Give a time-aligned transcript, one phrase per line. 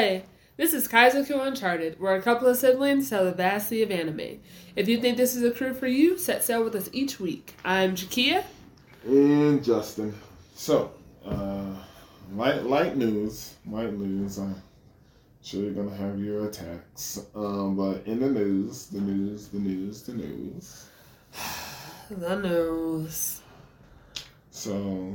[0.00, 0.24] Hey,
[0.56, 4.40] this is Kaizoku Uncharted, where a couple of siblings tell the vast sea of anime.
[4.74, 7.54] If you think this is a crew for you, set sail with us each week.
[7.66, 8.42] I'm Jakia.
[9.04, 10.14] And Justin.
[10.54, 10.90] So,
[11.22, 11.74] uh,
[12.32, 14.38] light light news, light news.
[14.38, 14.54] I'm
[15.42, 17.20] sure you're gonna have your attacks.
[17.34, 20.86] Um, but in the news, the news, the news, the news.
[22.08, 23.42] The news.
[24.50, 25.14] So,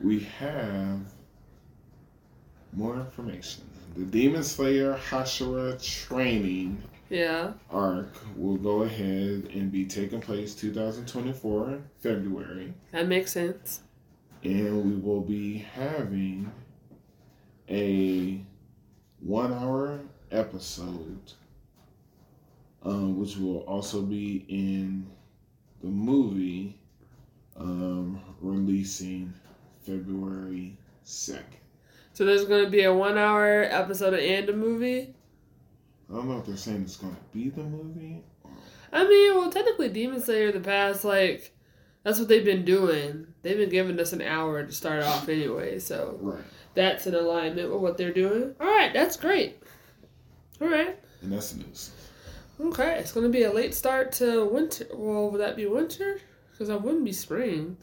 [0.00, 1.00] we have
[2.72, 3.62] more information.
[3.96, 7.52] The Demon Slayer Hashira training Yeah.
[7.70, 12.74] arc will go ahead and be taking place 2024 February.
[12.92, 13.80] That makes sense.
[14.44, 16.52] and we will be having
[17.68, 18.40] a
[19.20, 19.98] one hour
[20.30, 21.32] episode
[22.84, 25.04] um, which will also be in
[25.82, 26.78] the movie
[27.56, 29.32] um, releasing
[29.82, 31.42] february 2nd
[32.18, 35.14] So there's going to be a one hour episode and a movie?
[36.10, 38.50] i don't know if they're saying it's going to be the movie or
[38.92, 41.54] I mean, well, technically, Demon Slayer, the past, like,
[42.02, 43.28] that's what they've been doing.
[43.42, 46.42] They've been giving us an hour to start off anyway, so right
[46.74, 48.52] that's in alignment with what they're doing.
[48.60, 49.62] All right, that's great.
[50.60, 50.98] All right.
[51.22, 51.92] and that's the news
[52.60, 54.86] Okay, it's going to be a late start to winter.
[54.92, 56.18] Well, would that be winter?
[56.50, 57.76] Because that wouldn't be spring.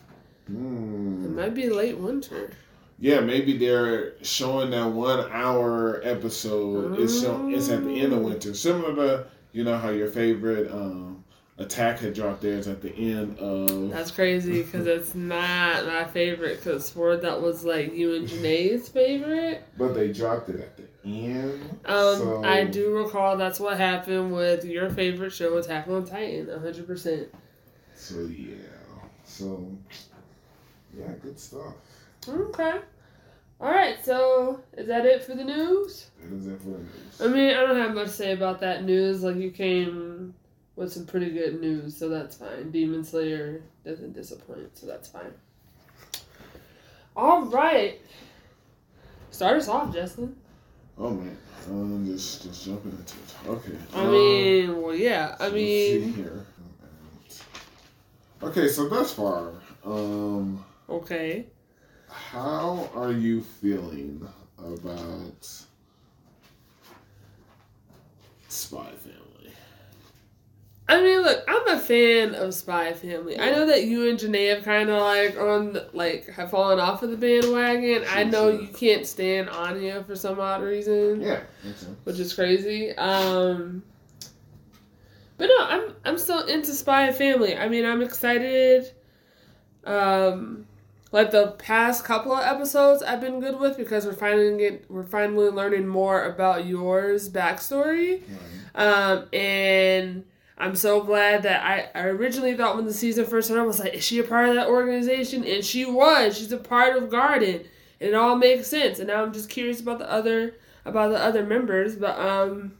[0.45, 1.37] It Hmm.
[1.37, 2.51] might be late winter.
[2.97, 6.99] Yeah, maybe they're showing that one hour episode.
[6.99, 10.71] It's show, it's at the end of winter, similar to you know how your favorite
[10.71, 11.23] um,
[11.57, 13.89] attack had dropped theirs at the end of.
[13.89, 16.57] That's crazy because it's not my favorite.
[16.57, 19.63] Because for that was like you and Janae's favorite.
[19.77, 21.79] But they dropped it at the end.
[21.85, 26.47] Um, so, I do recall that's what happened with your favorite show, Attack on Titan,
[26.49, 27.27] hundred percent.
[27.93, 28.55] So yeah,
[29.23, 29.69] so
[30.97, 31.73] yeah, good stuff.
[32.27, 32.79] Okay.
[33.61, 34.03] All right.
[34.03, 36.07] So is that it for the news?
[36.21, 37.21] That is it for the news.
[37.21, 39.23] I mean, I don't have much to say about that news.
[39.23, 40.33] Like you came
[40.75, 42.71] with some pretty good news, so that's fine.
[42.71, 45.33] Demon Slayer doesn't disappoint, so that's fine.
[47.15, 48.01] All right.
[49.31, 50.35] Start us off, Justin.
[50.97, 51.37] Oh man,
[51.69, 53.49] um, just just jumping into it.
[53.49, 53.77] Okay.
[53.93, 55.35] I um, mean, well, yeah.
[55.39, 56.45] I mean, here.
[58.41, 59.53] Okay, so thus far,
[59.83, 60.63] um.
[60.89, 61.47] okay.
[62.09, 64.27] How are you feeling
[64.57, 65.65] about
[68.47, 69.25] Spy Family?
[70.87, 73.39] I mean, look, I'm a fan of Spy Family.
[73.39, 76.79] I know that you and Janae have kind of like on the, like have fallen
[76.79, 78.05] off of the bandwagon.
[78.07, 81.21] I know you can't stand Anya for some odd reason.
[81.21, 81.41] Yeah,
[82.03, 82.91] which is crazy.
[82.97, 83.81] Um,
[85.37, 87.57] but no, I'm I'm still into Spy Family.
[87.57, 88.91] I mean, I'm excited.
[89.85, 90.67] Um,
[91.15, 95.05] like the past couple of episodes, I've been good with because we're finally get we're
[95.05, 98.21] finally learning more about Yor's backstory.
[98.75, 100.25] Um, and
[100.57, 103.79] I'm so glad that I, I originally thought when the season first started, I was
[103.79, 105.45] like, is she a part of that organization?
[105.45, 106.37] And she was.
[106.37, 107.61] She's a part of Garden.
[108.01, 108.99] And it all makes sense.
[108.99, 111.95] And now I'm just curious about the other about the other members.
[111.95, 112.73] But um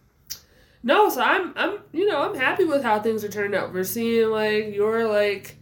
[0.83, 3.73] no, so I'm I'm you know, I'm happy with how things are turning out.
[3.73, 5.55] We're seeing like you're like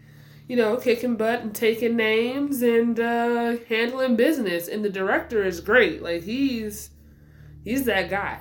[0.53, 4.67] you know, kicking butt and taking names and uh handling business.
[4.67, 6.03] And the director is great.
[6.03, 6.91] Like he's
[7.63, 8.37] he's that guy.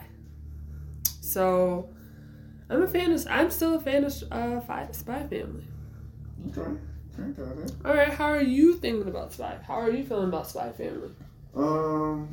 [1.23, 1.89] So
[2.69, 3.27] I'm a fan of.
[3.31, 5.65] I'm still a fan of uh, Spy Family.
[6.51, 6.71] Okay,
[7.19, 7.73] okay, got it.
[7.83, 9.59] All right, how are you thinking about Spy?
[9.67, 11.13] How are you feeling about Spy Family?
[11.57, 12.29] Um,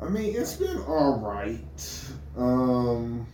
[0.00, 2.08] I mean, it's been all right.
[2.36, 3.26] Um,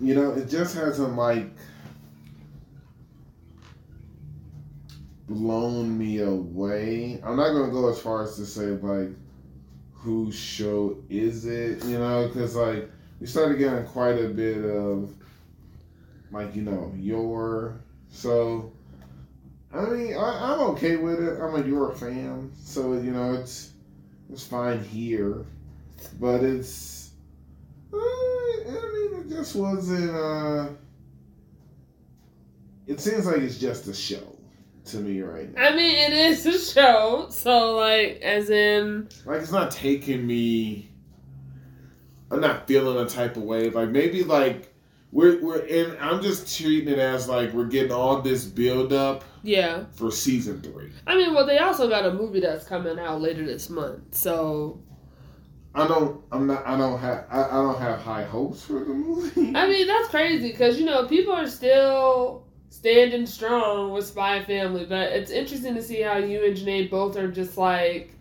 [0.00, 1.46] you know, it just hasn't like
[5.28, 7.20] blown me away.
[7.24, 9.10] I'm not gonna go as far as to say like
[9.92, 12.88] whose show is it, you know, because like
[13.20, 15.10] we started getting quite a bit of
[16.30, 18.72] like you know your so.
[19.74, 21.38] I mean, I, I'm okay with it.
[21.40, 23.72] I'm a Yor fan, so you know it's
[24.30, 25.44] it's fine here,
[26.20, 27.10] but it's.
[27.92, 30.10] Uh, I mean, it just wasn't.
[30.10, 30.68] Uh,
[32.86, 34.35] it seems like it's just a show
[34.86, 35.62] to me right now.
[35.62, 40.90] I mean, it is a show, so like, as in, Like it's not taking me.
[42.30, 43.70] I'm not feeling a type of way.
[43.70, 44.74] Like maybe like
[45.12, 45.96] we're we're in.
[46.00, 49.84] I'm just treating it as like we're getting all this build up yeah.
[49.94, 50.90] for season three.
[51.06, 54.82] I mean, well, they also got a movie that's coming out later this month, so
[55.74, 56.22] I don't.
[56.32, 56.66] I'm not.
[56.66, 57.26] I don't have.
[57.30, 59.54] I, I don't have high hopes for the movie.
[59.54, 64.84] I mean, that's crazy because you know people are still standing strong with Spy Family,
[64.86, 68.12] but it's interesting to see how you and Janae both are just like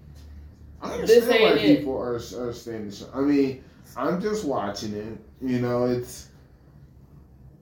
[0.81, 1.77] I This understand why it.
[1.79, 3.07] people are are the show.
[3.13, 3.63] I mean,
[3.97, 5.17] I'm just watching it.
[5.41, 6.29] You know, it's.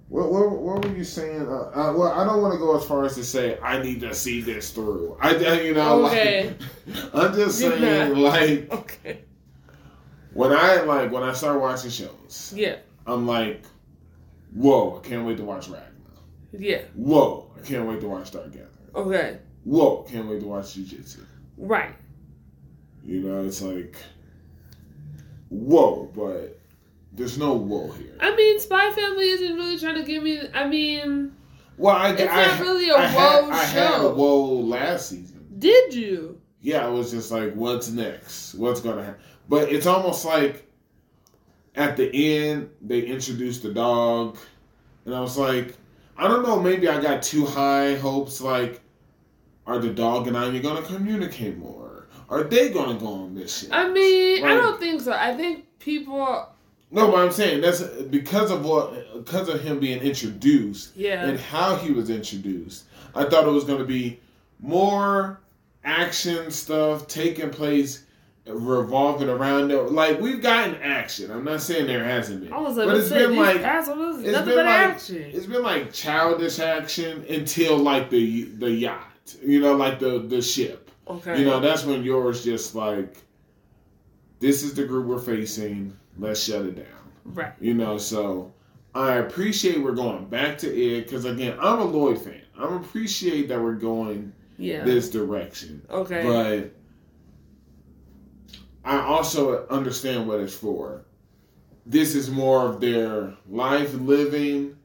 [0.10, 1.42] What, what, what were you saying?
[1.48, 4.00] Uh, uh, well, I don't want to go as far as to say I need
[4.02, 5.18] to see this through.
[5.20, 6.54] I, you know, Okay.
[6.86, 8.18] like, I'm just You're saying, not.
[8.20, 9.22] like, Okay.
[10.34, 12.76] when I like when I start watching shows, Yeah.
[13.08, 13.64] I'm like,
[14.54, 15.88] whoa, I can't wait to watch Ragna.
[16.58, 16.82] Yeah.
[16.96, 18.70] Whoa, I can't wait to watch Dark Gathering.
[18.96, 19.40] Okay.
[19.64, 21.26] Whoa, can't wait to watch Jujitsu.
[21.58, 21.96] Right.
[23.04, 23.96] You know, it's like,
[25.50, 26.60] whoa, but
[27.12, 28.16] there's no whoa here.
[28.20, 30.42] I mean, Spy Family isn't really trying to give me.
[30.54, 31.36] I mean,
[31.78, 34.14] Well, I, It's I, not really a I had, whoa I had a show.
[34.16, 35.48] whoa last season.
[35.60, 36.40] did you?
[36.62, 38.56] Yeah, I was just like, what's next?
[38.56, 39.22] What's gonna happen?
[39.50, 40.66] But it's almost like
[41.76, 42.10] at the
[42.40, 44.38] end they introduced the dog,
[45.06, 45.76] and I was like,
[46.18, 48.42] I don't know, maybe I got too high hopes.
[48.42, 48.82] Like,
[49.66, 52.08] are the dog and I gonna communicate more?
[52.30, 53.72] Are they gonna go on mission?
[53.72, 55.14] I mean, I don't think so.
[55.14, 56.50] I think people.
[56.92, 61.26] No, but I'm saying that's because of what because of him being introduced Yeah.
[61.26, 62.84] and how he was introduced.
[63.16, 64.20] I thought it was going to be
[64.60, 65.40] more
[65.84, 68.06] action stuff taking place
[68.46, 69.84] revolving around there.
[69.84, 71.32] Like we've gotten action.
[71.32, 73.98] I'm not saying there hasn't been, I was but it's been like past it's
[74.46, 75.24] been like action.
[75.34, 79.36] it's been like childish action until like the the yacht.
[79.42, 80.92] You know, like the the ship.
[81.08, 81.40] Okay.
[81.40, 83.18] You know, that's when Yor's just like,
[84.40, 85.98] this is the group we're facing.
[86.18, 86.86] Let's shut it down.
[87.26, 87.54] right.
[87.60, 88.54] You know, so
[88.94, 92.42] I appreciate we're going back to it because again, I'm a Loid fan.
[92.58, 94.84] I appreciate that we're going Yeah.
[94.84, 96.24] this direction, okay.
[96.24, 96.72] but
[98.84, 101.06] I also understand what it's for.
[101.86, 104.78] This is more of their life living.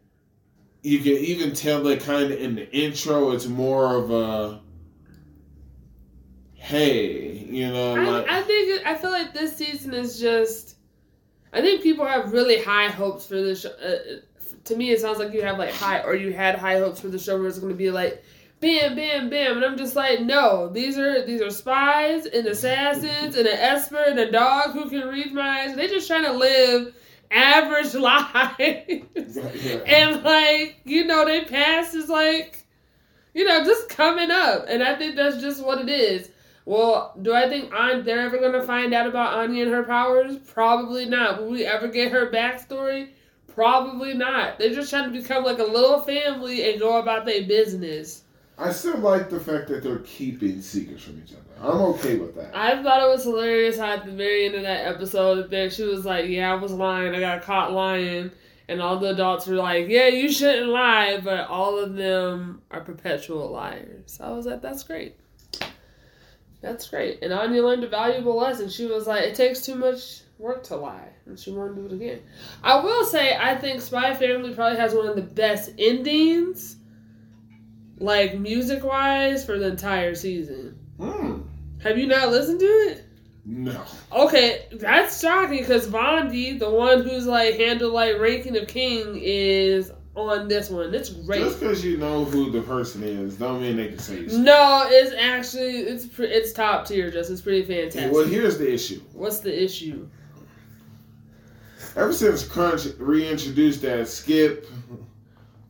[0.83, 3.33] You can even tell that kind of in the intro.
[3.33, 4.61] It's more of a,
[6.55, 10.77] hey, you know, like I, I think I feel like this season is just.
[11.53, 13.71] I think people have really high hopes for the show.
[13.71, 14.21] Uh,
[14.65, 17.09] to me, it sounds like you have like high, or you had high hopes for
[17.09, 18.23] the show where it's going to be like,
[18.61, 23.37] bam, bam, bam, and I'm just like, no, these are these are spies and assassins
[23.37, 25.77] and an esper and a dog who can read minds.
[25.77, 26.95] They're just trying to live
[27.31, 29.37] average lives,
[29.87, 32.65] and like you know, they past is like,
[33.35, 36.31] you know, just coming up, and I think that's just what it is.
[36.65, 40.37] Well, do I think An- they're ever gonna find out about Anya and her powers?
[40.39, 41.41] Probably not.
[41.41, 43.11] Will we ever get her backstory?
[43.55, 44.59] Probably not.
[44.59, 48.23] They're just trying to become like a little family and go about their business.
[48.59, 51.43] I still like the fact that they're keeping secrets from each other.
[51.61, 52.57] I'm okay with that.
[52.57, 55.85] I thought it was hilarious how at the very end of that episode that she
[55.85, 57.15] was like, "Yeah, I was lying.
[57.15, 58.33] I got caught lying,"
[58.69, 62.81] and all the adults were like, "Yeah, you shouldn't lie," but all of them are
[62.81, 64.19] perpetual liars.
[64.21, 65.17] I was like, "That's great."
[66.61, 67.23] That's great.
[67.23, 68.69] And Anya learned a valuable lesson.
[68.69, 71.09] She was like, it takes too much work to lie.
[71.27, 72.21] And she to do it again.
[72.63, 76.77] I will say, I think Spy Family probably has one of the best endings,
[77.99, 80.79] like music wise, for the entire season.
[80.99, 81.41] Hmm.
[81.83, 83.05] Have you not listened to it?
[83.45, 83.83] No.
[84.12, 89.91] Okay, that's shocking because Vaundy, the one who's like handled like ranking of king, is
[90.15, 90.95] on this one.
[90.95, 91.41] It's great.
[91.41, 94.27] Just because you know who the person is, don't mean they can say.
[94.37, 97.11] No, it's actually it's it's top tier.
[97.11, 98.12] Just it's pretty fantastic.
[98.12, 99.00] Well, here's the issue.
[99.12, 100.09] What's the issue?
[101.97, 104.67] Ever since Crunch reintroduced that skip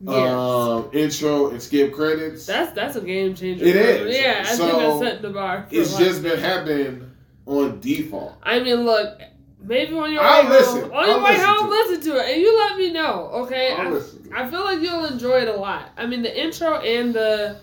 [0.01, 3.65] Yeah, um, intro and skip credits, that's that's a game changer.
[3.65, 4.17] It is.
[4.17, 5.67] Yeah, I So, think setting the bar.
[5.71, 7.11] it's just been happening
[7.45, 8.37] on default.
[8.43, 9.19] I mean, look.
[9.61, 10.81] Maybe on your I'll way listen.
[10.83, 11.89] home, on your I'll way listen home, to it.
[11.89, 13.73] listen to it, and you let me know, okay?
[13.73, 14.29] I'll I- listen.
[14.33, 15.89] I feel like you'll enjoy it a lot.
[15.97, 17.57] I mean, the intro and the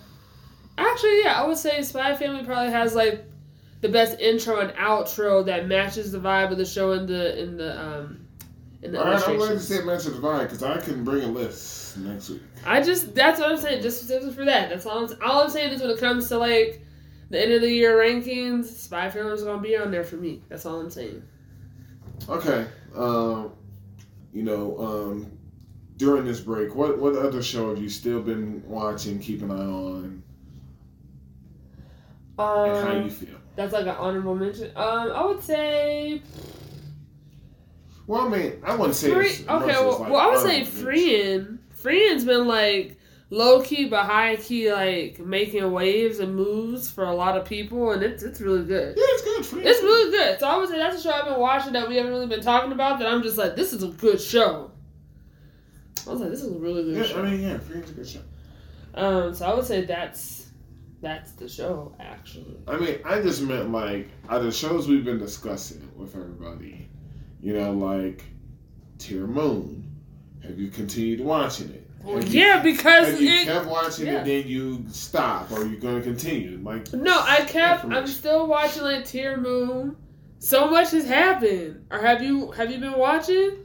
[0.77, 3.25] actually, yeah, I would say Spy Family probably has like
[3.81, 7.57] the best intro and outro that matches the vibe of the show and the in
[7.57, 8.26] the um
[8.87, 11.23] in the All right, I'm going to say mention the vibe because I can bring
[11.23, 12.43] a list next week.
[12.65, 13.83] I just that's what I'm saying.
[13.83, 14.71] Just for that.
[14.71, 15.05] That's all.
[15.05, 16.83] I'm, all I'm saying is when it comes to like
[17.31, 20.43] the end of the year rankings, Spy Family is gonna be on there for me.
[20.49, 21.23] That's all I'm saying.
[22.29, 22.67] Okay.
[22.95, 23.53] Um,
[24.33, 25.39] you know, um,
[25.97, 29.55] during this break, what what other show have you still been watching, keep an eye
[29.55, 30.23] on,
[32.39, 33.37] and how you Um, feel?
[33.55, 34.71] that's like an honorable mention.
[34.77, 36.23] Um, I would say
[38.07, 40.63] Well, I mean, I wouldn't say Free, it's okay, well, like, well, I would say.
[40.63, 41.59] Frieren.
[41.83, 42.99] Frieren's been like
[43.31, 47.91] low key but high key, like making waves and moves for a lot of people,
[47.93, 48.97] and it's it's really good.
[48.97, 49.65] Yeah, it's good.
[49.67, 50.39] It's really good.
[50.41, 52.43] So I would say that's a show I've been watching that we haven't really been
[52.43, 52.99] talking about.
[53.01, 54.71] That I'm just like, this is a good show.
[56.07, 57.23] I was like, this is a really good Yeah, show.
[57.25, 58.21] I mean, yeah, Frieren's a good show.
[58.95, 60.47] um, so I would say that's
[61.03, 62.57] That's the show, actually.
[62.67, 66.86] I mean, I just meant like the shows we've been discussing with everybody,
[67.41, 68.25] you know, like
[68.99, 69.83] Tear Moon.
[70.43, 71.83] Have you continued watching it?
[72.05, 74.21] Have you- yeah, because you it, kept watching yeah.
[74.21, 76.59] it, then you stop, or you're going to continue?
[76.63, 77.85] Like, No, I kept.
[77.85, 79.97] I'm still watching like Tearmoon.
[80.39, 81.85] So much has happened.
[81.91, 83.59] Or have you have you been watching?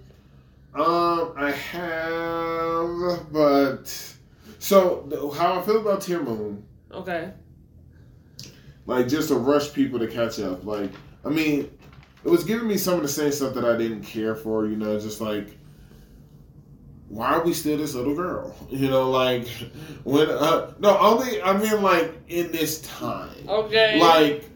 [0.73, 4.15] um, I have, but
[4.59, 7.31] so how I feel about Tear Moon, Okay.
[8.85, 10.63] like just to rush people to catch up.
[10.65, 10.89] Like,
[11.25, 11.69] I mean,
[12.23, 14.65] it was giving me some of the same stuff that I didn't care for.
[14.67, 15.57] You know, just like.
[17.09, 18.55] Why are we still this little girl?
[18.69, 19.45] You know, like
[20.05, 23.35] when uh no, only I mean like in this time.
[23.49, 23.99] Okay.
[23.99, 24.49] Like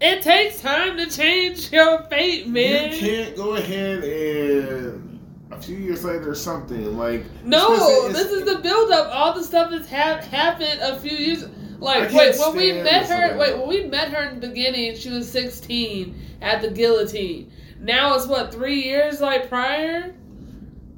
[0.00, 2.92] it takes time to change your fate, man.
[2.92, 5.18] You can't go ahead and
[5.50, 7.24] a few years later or something like.
[7.42, 9.12] No, especially- this is the build up.
[9.12, 11.44] All the stuff that's ha- happened a few years.
[11.80, 15.10] Like, wait, when we met her, wait, when we met her in the beginning, she
[15.10, 17.52] was 16 at the guillotine.
[17.80, 20.14] Now it's what three years like prior.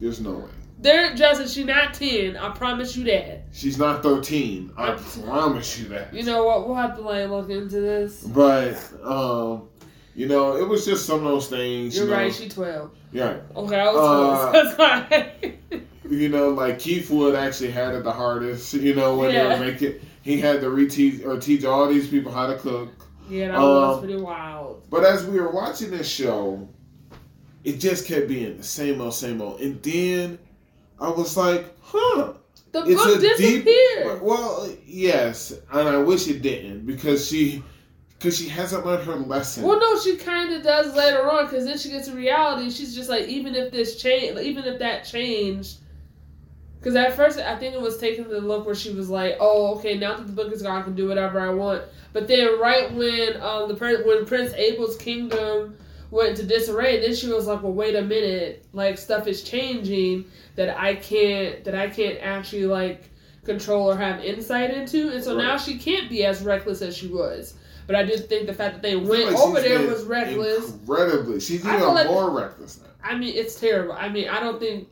[0.01, 0.51] There's no way.
[0.79, 2.39] There, Justin, she not 10.
[2.39, 3.45] I promise you that.
[3.53, 4.73] She's not thirteen.
[4.79, 6.15] I promise you that.
[6.15, 6.67] You know what?
[6.67, 8.23] We'll have to like look into this.
[8.23, 9.69] But um,
[10.15, 11.95] you know, it was just some of those things.
[11.97, 12.35] You're you know, right.
[12.35, 12.91] She 12.
[13.13, 13.41] Yeah.
[13.57, 14.53] Okay, I was Uh.
[14.53, 14.75] That's
[15.71, 15.83] fine.
[16.09, 18.73] You know, like Keithwood actually had it the hardest.
[18.73, 19.49] You know, when Yeah.
[19.55, 22.89] they were making, he had to reteach or teach all these people how to cook.
[23.31, 24.83] Yeah, that was Um, pretty wild.
[24.91, 26.69] But as we were watching this show,
[27.65, 29.61] it just kept being the same old, same old.
[29.61, 30.39] And then
[30.99, 32.35] I was like, huh.
[32.73, 33.65] The It's book a deep.
[33.65, 34.23] disappeared.
[34.23, 37.65] Well, yes, and I wish it didn't because she,
[38.17, 39.65] because she hasn't learned her lesson.
[39.65, 42.71] Well, no, she kind of does later on because then she gets to reality.
[42.71, 45.79] She's just like, even if this change, even if that changed,
[46.79, 49.75] because at first I think it was taking the look where she was like, oh,
[49.79, 51.83] okay, now that the book is gone, I can do whatever I want.
[52.13, 55.77] But then right when um the when Prince Abel's kingdom
[56.11, 60.25] went into disarray, then she was like, well, wait a minute, like stuff is changing
[60.57, 63.11] that I can't that I can't actually like
[63.45, 67.07] control or have insight into, and so now she can't be as reckless as she
[67.09, 67.55] was.
[67.87, 70.73] But I do think the fact that they went like over there was reckless.
[70.73, 72.87] Incredibly, she's even like- more reckless now.
[73.03, 73.95] I mean, it's terrible.
[73.95, 74.89] I mean, I don't think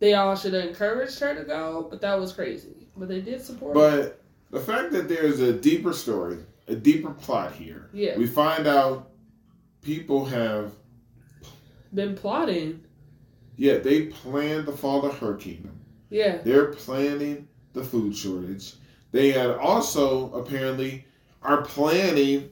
[0.00, 2.88] they all should have encouraged her to go, but that was crazy.
[2.96, 4.12] But they did support her.
[4.50, 9.10] The fact that there's a deeper story, a deeper plot here, Yeah, we find out
[9.82, 10.72] people have,
[11.94, 12.82] been plotting.
[13.56, 15.78] yeah, they planned the fall of her kingdom.
[16.10, 18.74] Yeah, They're planning the food shortage.
[19.12, 21.04] They had also apparently
[21.42, 22.50] are planning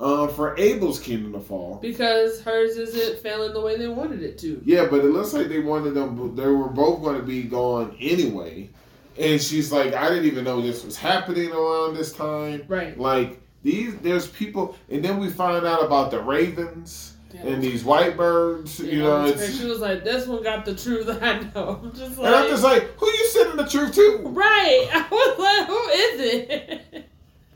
[0.00, 1.78] uh, for Abel's kingdom to fall.
[1.82, 4.62] because hers isn't failing the way they wanted it to.
[4.64, 6.36] Yeah, but it looks like they wanted them.
[6.36, 8.70] They were both going to be gone anyway.
[9.18, 12.62] And she's like, I didn't even know this was happening around this time.
[12.68, 12.98] Right.
[12.98, 17.40] Like these, there's people, and then we find out about the ravens Yeah.
[17.46, 18.78] and these white birds.
[18.78, 21.80] Yeah, you know, and she was like, "This one got the truth." I know.
[21.82, 24.18] I'm just like, and I'm just like, who you sending the truth to?
[24.28, 24.88] right.
[24.94, 27.10] I was like, "Who is it?"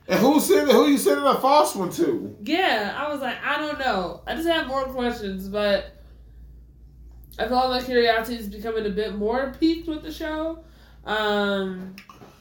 [0.09, 0.75] And who sending?
[0.75, 2.37] Who you sending a false one to?
[2.43, 4.21] yeah, I was like, I don't know.
[4.27, 5.97] I just have more questions, but
[7.39, 10.65] I feel like my curiosity is becoming a bit more piqued with the show.
[11.05, 11.97] Um,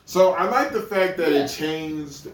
[0.05, 1.45] So I like the fact that Yeah.
[1.45, 2.27] it changed,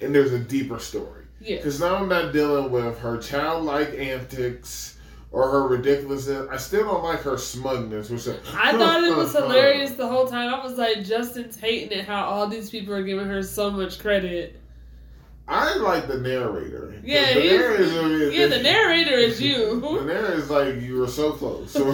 [0.00, 1.24] and there's a deeper story.
[1.40, 1.56] yeah.
[1.56, 4.96] Because now I'm not dealing with her childlike antics
[5.32, 6.48] or her ridiculousness.
[6.50, 8.10] I still don't like her smugness.
[8.10, 10.52] Which I thought it was hilarious the whole time.
[10.52, 13.98] I was like, Justin's hating it how all these people are giving her so much
[13.98, 14.59] credit.
[15.50, 16.94] I like the narrator.
[17.02, 18.30] Yeah, the narrator.
[18.30, 19.80] Yeah, the narrator is you.
[20.00, 21.90] The narrator is like you are so close, or,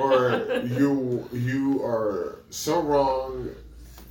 [0.00, 3.50] or you you are so wrong.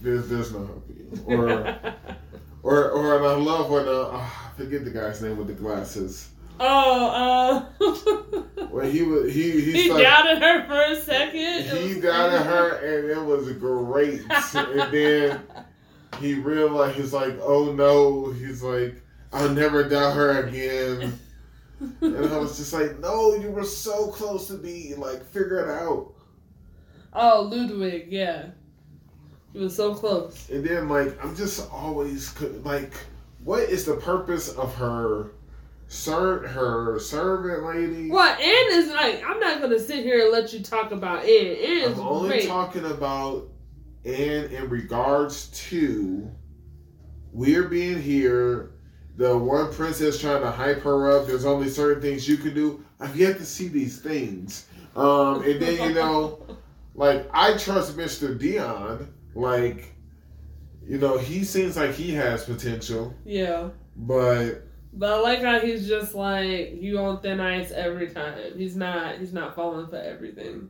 [0.01, 0.87] There's there's no hope.
[0.87, 1.11] for you.
[1.25, 1.77] Or
[2.63, 5.53] or or and I love when uh, ah, I forget the guy's name with the
[5.53, 6.29] glasses.
[6.61, 11.63] oh, uh, When he was he he, he started, doubted her for a second.
[11.65, 14.21] He doubted her and it was great.
[14.55, 15.41] and then
[16.19, 19.01] he realized he's like, oh no, he's like,
[19.33, 21.17] I'll never doubt her again.
[22.01, 24.95] And I was just like, no, you were so close to me.
[24.95, 26.11] Like, figure it out.
[27.13, 28.47] oh, Ludwig, yeah.
[29.53, 30.49] He was so close.
[30.49, 32.33] And then, like, I'm just always
[32.63, 32.93] like,
[33.43, 35.33] what is the purpose of her,
[35.87, 38.09] ser- her servant lady?
[38.09, 38.39] What?
[38.39, 41.29] Anne is like, I'm not to sit here and let you talk about Anne.
[41.57, 42.47] Anne is I'm only great.
[42.47, 43.49] talking about
[44.07, 46.31] Anne in regards to
[47.33, 48.71] we're being here.
[49.17, 51.25] The one princess trying to hype her up.
[51.27, 52.83] There's only certain things you can do.
[52.99, 54.67] I've yet to see these things.
[54.95, 56.45] Um, and then you know,
[56.95, 58.37] like I trust Mr.
[58.37, 59.11] Dion.
[59.33, 59.95] Like
[60.87, 63.69] you know, he seems like he has potential, Yeah.
[63.95, 64.61] but
[64.93, 68.37] But I like how he's just like you on thin ice every time.
[68.55, 70.69] He's not he's not falling for everything.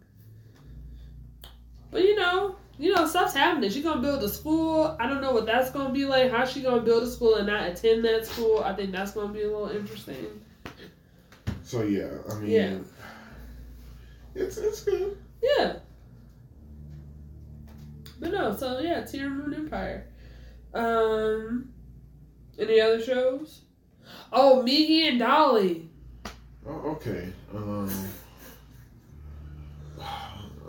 [1.91, 3.70] But you know, you know, stuff's happening.
[3.70, 4.96] She's gonna build a school.
[5.00, 6.32] I don't know what that's gonna be like.
[6.32, 8.62] How she gonna build a school and not attend that school?
[8.64, 10.42] I think that's gonna be a little interesting.
[11.64, 12.78] so yeah, I mean, Yeah.
[14.36, 15.18] it's it's good.
[15.42, 15.78] Yeah.
[18.20, 20.08] But no, so yeah, Tearmoon Empire.
[20.74, 21.70] Um
[22.60, 23.62] any other shows?
[24.32, 25.88] Oh, Migi and Dali.
[26.68, 27.30] Oh, okay.
[27.54, 27.90] Um,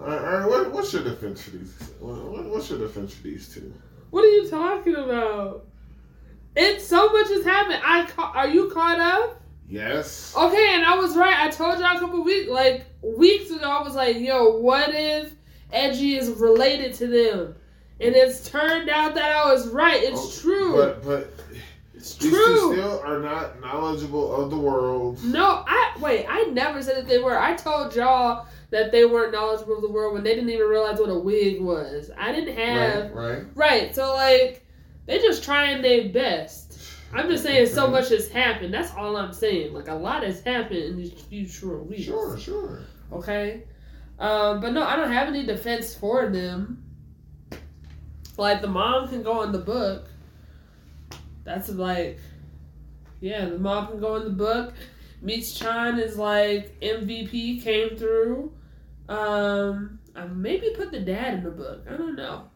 [0.00, 1.90] all right, what, what's your defense for these?
[2.00, 3.72] What, what's your defense for these two?
[4.10, 5.66] What are you talking about?
[6.56, 7.80] It's so much has happened.
[7.84, 9.40] I ca- are you caught up?
[9.68, 10.34] Yes.
[10.36, 11.38] Okay, and I was right.
[11.38, 15.32] I told y'all a couple weeks, like weeks ago, I was like, "Yo, what if
[15.72, 17.54] Eiji is related to them?"
[18.00, 20.02] And it's turned out that I was right.
[20.02, 20.76] It's Oh, true.
[20.76, 21.47] But but
[22.12, 22.44] it's these true.
[22.44, 25.22] two still are not knowledgeable of the world.
[25.24, 26.26] No, I wait.
[26.28, 27.38] I never said that they were.
[27.38, 30.98] I told y'all that they weren't knowledgeable of the world when they didn't even realize
[30.98, 32.10] what a wig was.
[32.18, 33.36] I didn't have Right.
[33.36, 33.46] Right.
[33.54, 33.94] right.
[33.94, 34.66] So like,
[35.06, 36.78] they just trying their best.
[37.12, 38.74] I'm just saying so much has happened.
[38.74, 39.72] That's all I'm saying.
[39.72, 42.02] Like a lot has happened in these few short weeks.
[42.02, 42.38] Sure.
[42.38, 42.80] Sure.
[43.12, 43.62] Okay.
[44.18, 46.82] Um, but no, I don't have any defense for them.
[48.36, 50.08] Like the mom can go in the book.
[51.48, 52.18] That's like,
[53.20, 54.74] yeah, the mom can go in the book.
[55.22, 58.52] Meets Chan is like MVP came through.
[59.08, 61.86] Um, I maybe put the dad in the book.
[61.90, 62.50] I don't know.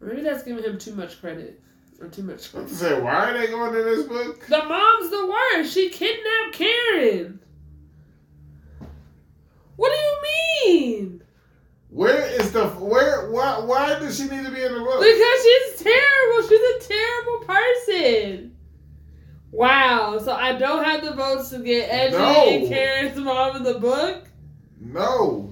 [0.00, 1.60] Maybe that's giving him too much credit
[2.00, 2.48] or too much.
[2.68, 4.46] Say, why are they going in this book?
[4.48, 5.74] The mom's the worst.
[5.74, 7.40] She kidnapped Karen.
[9.74, 11.22] What do you mean?
[11.98, 13.28] Where is the where?
[13.28, 13.58] Why?
[13.58, 15.00] Why does she need to be in the book?
[15.00, 16.48] Because she's terrible.
[16.48, 18.56] She's a terrible person.
[19.50, 20.20] Wow.
[20.22, 22.48] So I don't have the votes to get Eiji No.
[22.50, 24.28] and Karen's mom in the book.
[24.80, 25.50] No.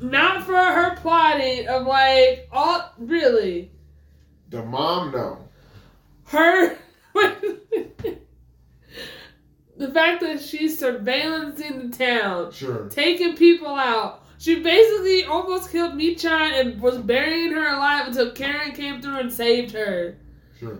[0.00, 3.72] Not for her plotting of like all really
[4.50, 5.38] The mom, no.
[6.26, 6.78] her.
[9.76, 12.52] the fact that she's surveillancing the town.
[12.52, 12.88] Sure.
[12.90, 14.22] taking people out.
[14.38, 19.32] She basically almost killed Michan and was burying her alive until Karen came through and
[19.32, 20.16] saved her.
[20.58, 20.78] Sure.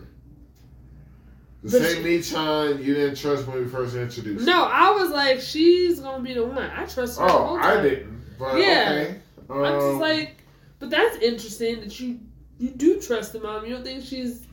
[1.64, 4.46] The But same me Chan you didn't trust when we first introduced.
[4.46, 6.70] No, I was like, she's gonna be the one.
[6.70, 7.26] I trust her.
[7.28, 8.38] Oh, I didn't.
[8.38, 8.90] But Yeah.
[8.92, 9.20] okay.
[9.50, 10.36] I'm just Um, like,
[10.78, 12.20] but that's interesting that you
[12.58, 13.64] you do trust the mom.
[13.64, 14.46] You don't think she's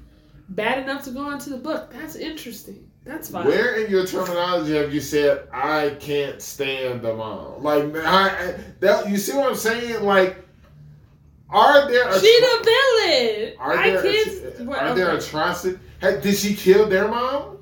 [0.50, 1.92] bad enough to go into the book.
[1.92, 2.85] That's interesting.
[3.06, 3.46] That's fine.
[3.46, 7.62] Where in your terminology have you said I can't stand the mom?
[7.64, 10.04] Like I, I that you see what I'm saying?
[10.04, 10.44] Like,
[11.50, 13.54] are there She the villain.
[13.60, 14.66] are I there can't.
[14.68, 15.26] what- are there okay.
[15.26, 15.80] atrocity?
[16.02, 17.60] Hey, did she kill their mom?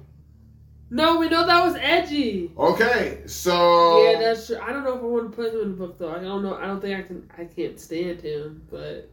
[0.90, 2.56] No, we know that was Eiji.
[2.56, 4.60] Okay, so Yeah, that's true.
[4.62, 6.14] I don't know if I want to put him in the book though.
[6.16, 6.56] I don't know.
[6.56, 7.30] I don't think I can.
[7.38, 8.62] I can't stand him.
[8.72, 9.10] But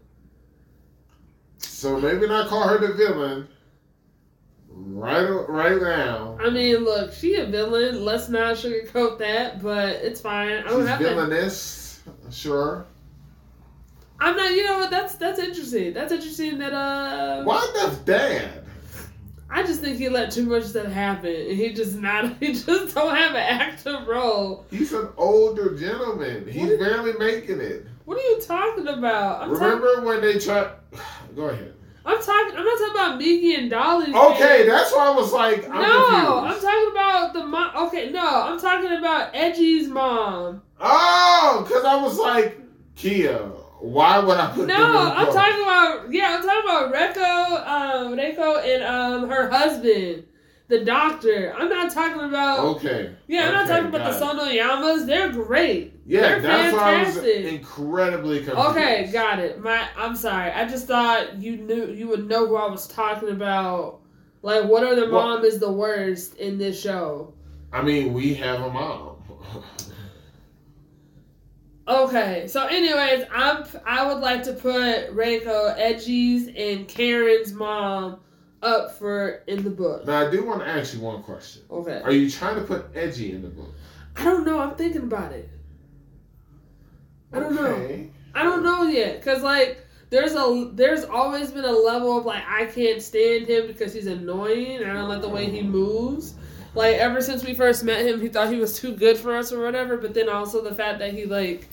[1.58, 3.48] so maybe not call her the villain.
[4.72, 6.38] Right, right now.
[6.40, 8.04] I mean, look, she a villain.
[8.04, 9.62] Let's not sugarcoat that.
[9.62, 10.50] But it's fine.
[10.52, 11.04] I don't She's have to.
[11.04, 12.86] villainous, sure.
[14.18, 14.50] I'm not.
[14.52, 14.90] You know what?
[14.90, 15.92] That's that's interesting.
[15.92, 16.58] That's interesting.
[16.58, 17.42] That uh.
[17.44, 18.64] Why that's bad?
[19.52, 22.36] I just think he let too much stuff happen, and he just not.
[22.40, 24.64] He just don't have an active role.
[24.70, 26.46] He's an older gentleman.
[26.46, 27.86] He's barely making it.
[28.04, 29.42] What are you talking about?
[29.42, 29.50] I'm.
[29.50, 30.70] Remember when they tried?
[31.36, 31.74] Go ahead.
[32.04, 32.56] I'm talking.
[32.56, 34.32] I'm not talking about Migi and Dali.
[34.34, 37.86] Okay, that's why I was like, I'm no, I'm talking about the mom.
[37.88, 40.62] Okay, no, I'm talking about Eiji's mom.
[40.80, 42.58] oh, because I was like,
[42.96, 43.38] Kia,
[43.80, 48.64] why would I put No, I'm talking about yeah, I'm talking about Reko, um, Reiko
[48.64, 50.24] and um her husband,
[50.70, 51.52] the doctor.
[51.58, 53.14] I'm not talking about Okay.
[53.26, 54.18] yeah, I'm not talking about the.
[54.24, 55.06] Sonoyamas.
[55.06, 55.94] They're great.
[56.06, 57.44] Yeah, They're that's why I was fantastic.
[57.44, 58.68] incredibly confused.
[58.70, 59.60] Okay, got it.
[59.60, 60.50] My I'm sorry.
[60.52, 64.00] I just thought you knew you would know who I was talking about.
[64.42, 67.34] Like what other Well- mom is the worst in this show?
[67.72, 69.16] I mean, we have a mom.
[71.88, 78.20] Okay, so anyways, I'm I would like to put Reiko, Eiji's, and Karen's mom
[78.62, 80.06] up for in the book.
[80.06, 81.62] now, I do want to ask you one question.
[81.70, 82.00] Okay.
[82.02, 83.74] Are you trying to put Eiji in the book?
[84.16, 84.60] I don't know.
[84.60, 85.48] I'm thinking about it.
[87.32, 88.08] I don't know.
[88.34, 92.42] I don't know yet, cause like there's a there's always been a level of like
[92.46, 96.34] I can't stand him because he's annoying and I don't like the way he moves.
[96.74, 99.52] Like ever since we first met him, he thought he was too good for us
[99.52, 99.96] or whatever.
[99.96, 101.68] But then also the fact that he like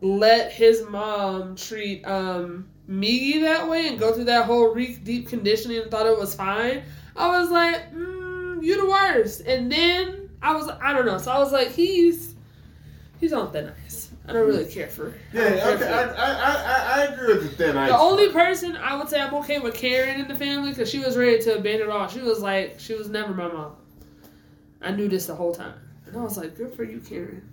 [0.00, 5.28] let his mom treat um Migi that way and go through that whole re- deep
[5.28, 6.82] conditioning and thought it was fine,
[7.16, 9.40] I was like, mm, you're the worst.
[9.42, 11.18] And then I was, I don't know.
[11.18, 12.34] So I was like, he's
[13.20, 14.10] he's on thin ice.
[14.26, 15.14] I don't really care for.
[15.32, 17.90] Yeah, I okay, for- I, I, I, I agree with the thin ice.
[17.90, 20.98] the only person I would say I'm okay with Karen in the family because she
[20.98, 22.08] was ready to abandon all.
[22.08, 23.72] She was like, she was never my mom.
[24.82, 25.74] I knew this the whole time,
[26.06, 27.48] and I was like, good for you, Karen.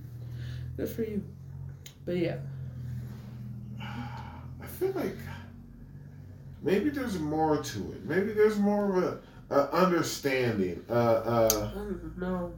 [0.78, 1.24] Good for you.
[2.06, 2.38] But yeah,
[4.76, 5.16] feel like
[6.62, 8.06] maybe there's more to it.
[8.06, 9.20] Maybe there's more of a,
[9.56, 10.84] a understanding.
[10.90, 12.54] Uh, uh, I don't know.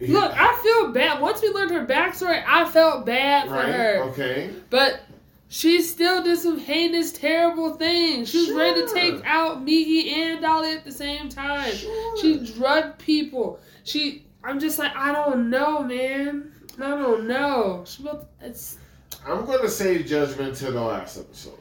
[0.00, 1.20] Look, I feel bad.
[1.20, 3.74] Once we learned her backstory, I felt bad for right?
[3.74, 4.02] her.
[4.04, 4.50] Okay.
[4.70, 5.02] But
[5.48, 8.30] she still did some heinous, terrible things.
[8.30, 11.70] She was ready to take out Migi and Dali at the same time.
[11.74, 12.16] Sure.
[12.18, 13.60] She drugged people.
[13.84, 16.52] She, I'm just like, I don't know, man.
[16.78, 17.84] I don't know.
[17.86, 18.08] She
[18.40, 18.78] it's
[19.26, 21.58] I'm going to save judgment to the last episode.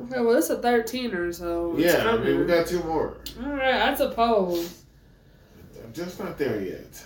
[0.00, 0.20] Okay.
[0.20, 3.16] Well, it's a 13er, so Yeah, I mean, we got two more.
[3.42, 4.84] All right, I suppose.
[5.84, 7.02] I'm just not there yet.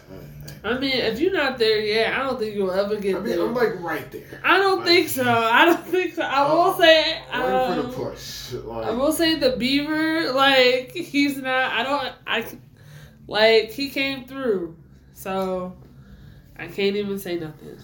[0.65, 3.15] I, I mean, if you're not there yet, I don't think you'll ever I, get
[3.17, 3.47] I mean, there.
[3.47, 4.41] I'm like right there.
[4.43, 5.23] I don't think so.
[5.53, 6.23] I don't think so.
[6.23, 7.21] I will say.
[7.33, 8.53] Waiting for Um, the push.
[8.55, 11.73] Like, I will say the beaver, like he's not.
[11.73, 12.13] I don't.
[12.27, 12.45] I
[13.29, 14.77] like he came through,
[15.15, 15.77] so
[16.59, 17.79] I can't even say nothing.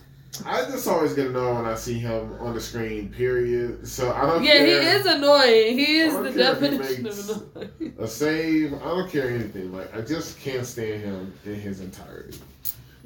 [0.47, 3.09] I just always get annoyed when I see him on the screen.
[3.11, 3.87] Period.
[3.87, 4.43] So I don't.
[4.43, 5.79] Yeah, he is annoying.
[5.79, 7.95] He is the care definition of annoying.
[7.99, 8.75] a save.
[8.75, 9.73] I don't care anything.
[9.73, 12.39] Like I just can't stand him in his entirety.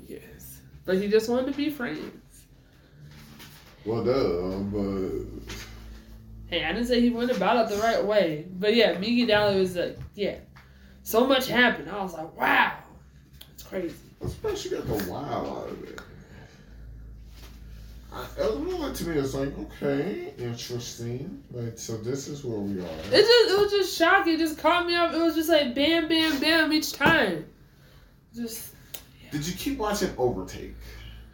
[0.06, 2.44] Yes, but he just wanted to be friends.
[3.84, 5.52] Well, duh, but
[6.52, 9.58] Hey, I didn't say he went about it the right way, but yeah, Migi Dali
[9.58, 10.36] was like, yeah,
[11.02, 11.88] so much happened.
[11.90, 12.76] I was like, wow,
[13.54, 13.96] it's crazy.
[14.20, 15.98] especially got the wow out of it.
[18.12, 19.18] I, it was like to me.
[19.18, 21.42] It's like okay, interesting.
[21.50, 22.84] Like so, this is where we are.
[22.84, 24.34] It just it was just shocking.
[24.34, 25.12] It just caught me up.
[25.14, 27.46] It was just like bam, bam, bam each time.
[28.34, 28.74] Just
[29.30, 30.74] Did you keep watching Overtake?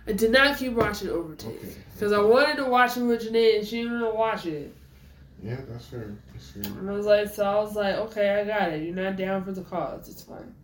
[0.06, 1.74] I did not keep watching Overtake Okay.
[1.94, 4.74] because I wanted to watch it with Janae and she didn't want to watch it.
[5.42, 6.16] Yeah, that's fair.
[6.32, 6.62] That's fair.
[6.78, 8.82] And I was like, so I was like, okay, I got it.
[8.82, 10.08] You're not down for the cause.
[10.08, 10.54] It's fine.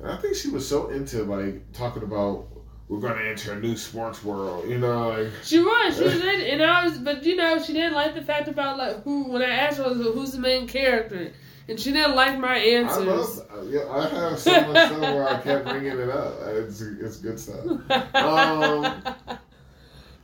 [0.00, 2.48] And I think she was so into like talking about
[2.92, 4.68] we're gonna enter a new sports world.
[4.68, 7.60] You know, like She was, she was in, it, and I was, but you know,
[7.62, 9.30] she didn't like the fact about like who.
[9.32, 11.32] When I asked her, like, who's the main character,
[11.68, 13.48] and she didn't like my I love.
[13.70, 16.34] Yeah, I have so much stuff where I kept bringing it up.
[16.48, 17.64] It's it's good stuff.
[17.64, 17.80] Um,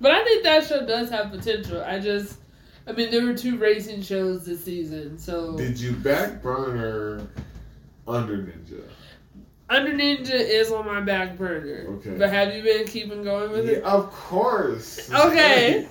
[0.01, 1.83] but I think that show does have potential.
[1.83, 2.37] I just,
[2.87, 7.27] I mean, there were two racing shows this season, so Did you back burner
[8.07, 8.83] under Ninja?
[9.71, 11.87] Under Ninja is on my back burner.
[11.99, 12.17] Okay.
[12.17, 13.85] But have you been keeping going with Yeah, it?
[13.85, 15.11] of course.
[15.13, 15.87] Okay.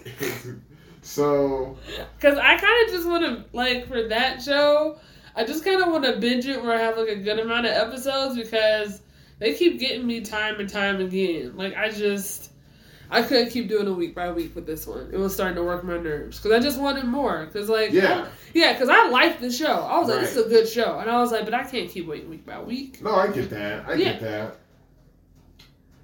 [1.02, 1.78] so
[2.18, 4.98] Because I kind of just want to, like, for that show,
[5.36, 7.66] I just kind of want to binge it where I have, like, a good amount
[7.68, 9.02] of episodes because
[9.40, 11.56] they keep getting me time and time again.
[11.56, 12.52] Like, I just,
[13.10, 15.10] I couldn't keep doing a week by week with this one.
[15.13, 17.46] It was starting to work my nerves because I just wanted more.
[17.46, 19.72] Because, like, yeah, yeah, because I liked the show.
[19.72, 21.00] I was like, this is a good show.
[21.00, 23.02] And I was like, but I can't keep waiting week by week.
[23.02, 23.88] no, I get that.
[23.88, 24.06] I Yeah.
[24.13, 24.56] get that.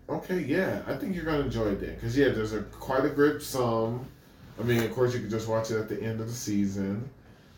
[0.09, 3.09] Okay, yeah, I think you're gonna enjoy it then, because yeah, there's a quite a
[3.09, 4.05] good sum.
[4.59, 7.09] I mean, of course, you can just watch it at the end of the season,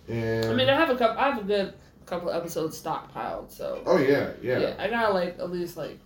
[0.08, 1.73] and I mean, I have a couple, I have a good
[2.05, 3.81] couple episodes stockpiled, so.
[3.88, 4.60] oh yeah, Yeah.
[4.60, 5.97] yeah, I got like at least like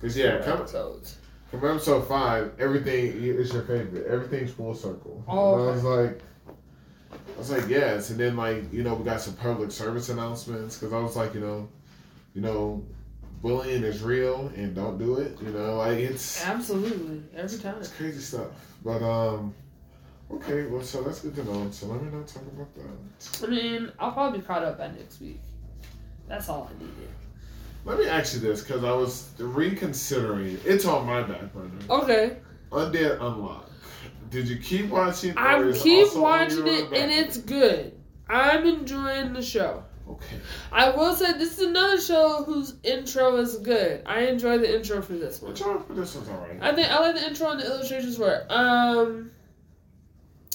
[0.00, 1.18] because yeah, come, episodes.
[1.50, 4.06] From episode five, everything is your favorite.
[4.06, 5.24] Everything's full circle.
[5.28, 6.20] Oh, And I was like,
[7.12, 10.78] I was like, yes, and then like you know we got some public service announcements
[10.78, 11.68] because I was like, you know,
[12.34, 12.84] you know,
[13.42, 15.38] bullying is real and don't do it.
[15.42, 17.76] You know, like it's Absolutely, every time.
[17.78, 18.48] it's crazy stuff.
[18.84, 19.54] But um,
[20.32, 21.70] okay, well, so that's good to know.
[21.70, 23.46] So let me not talk about that.
[23.46, 25.40] I mean, I'll probably be caught up by next week.
[26.28, 27.08] That's all I needed.
[27.86, 30.58] Let me ask you this because I was reconsidering.
[30.64, 31.70] It's on my back burner.
[31.88, 32.36] Okay,
[32.72, 33.70] Undead Unluck.
[34.28, 35.34] Did you keep watching?
[35.38, 37.96] I keep watching it, and it's good.
[38.28, 39.84] I'm enjoying the show.
[40.10, 40.36] okay.
[40.72, 44.02] I will say this is another show whose intro is good.
[44.04, 45.54] I enjoy the intro for this one.
[45.54, 46.60] One for this one's alright.
[46.60, 48.46] I think I like the intro and the illustrations were.
[48.50, 49.30] Um,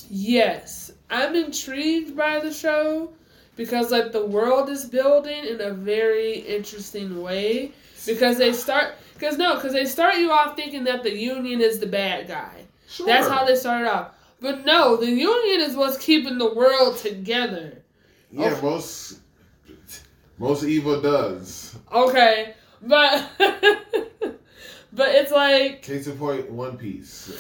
[0.10, 3.14] yes, I'm intrigued by the show
[3.56, 7.72] because like the world is building in a very interesting way.
[8.06, 11.80] Because they start, because no, because they start you off thinking that the union is
[11.80, 12.64] the bad guy.
[12.90, 13.06] Sure.
[13.06, 14.16] That's how they started off.
[14.40, 17.84] But no, the union is what's keeping the world together.
[18.32, 18.62] Yeah, Okay.
[18.62, 19.20] most
[20.40, 21.78] most evil does.
[21.94, 27.32] Okay, but but it's like Case in point, One Piece.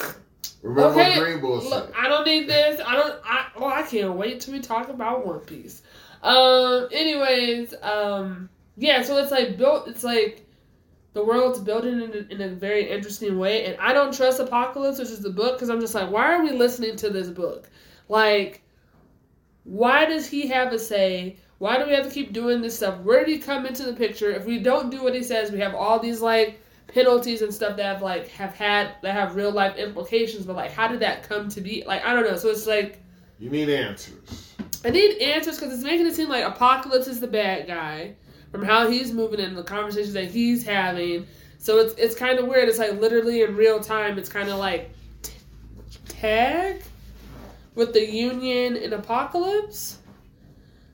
[0.61, 1.69] Remember Okay, Green Bull said?
[1.69, 2.79] Look, I don't need this.
[2.85, 3.19] I don't.
[3.25, 5.81] I oh, I can't wait till we talk about One Piece.
[6.23, 6.87] Um.
[6.91, 7.73] Anyways.
[7.81, 8.49] Um.
[8.77, 9.01] Yeah.
[9.03, 9.87] So it's like built.
[9.87, 10.45] It's like
[11.13, 14.97] the world's building in a, in a very interesting way, and I don't trust Apocalypse,
[14.97, 17.69] which is the book, because I'm just like, why are we listening to this book?
[18.07, 18.61] Like,
[19.63, 21.37] why does he have a say?
[21.57, 22.99] Why do we have to keep doing this stuff?
[23.01, 24.31] Where did he come into the picture?
[24.31, 27.77] If we don't do what he says, we have all these like penalties and stuff
[27.77, 30.45] that have like have had that have real life implications.
[30.45, 31.83] But like, how did that come to be?
[31.85, 32.37] Like, I don't know.
[32.37, 33.01] So it's like
[33.37, 34.50] You need answers.
[34.83, 38.15] I need answers because it's making it seem like Apocalypse is the bad guy
[38.51, 41.27] from how he's moving and the conversations that he's having.
[41.59, 42.67] So it's it's kind of weird.
[42.67, 44.17] It's like literally in real time.
[44.17, 44.91] It's kind of like
[45.21, 45.33] t-
[46.07, 46.81] tag
[47.75, 49.99] with the Union and Apocalypse.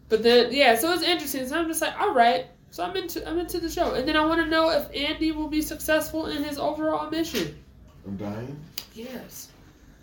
[0.10, 1.48] But then yeah, so it's interesting.
[1.48, 2.48] So I'm just like, all right.
[2.72, 5.32] So I'm into I'm into the show, and then I want to know if Andy
[5.32, 7.58] will be successful in his overall mission.
[8.06, 8.60] I'm dying.
[8.94, 9.50] Yes.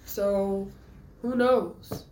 [0.07, 0.69] So,
[1.23, 2.05] who knows?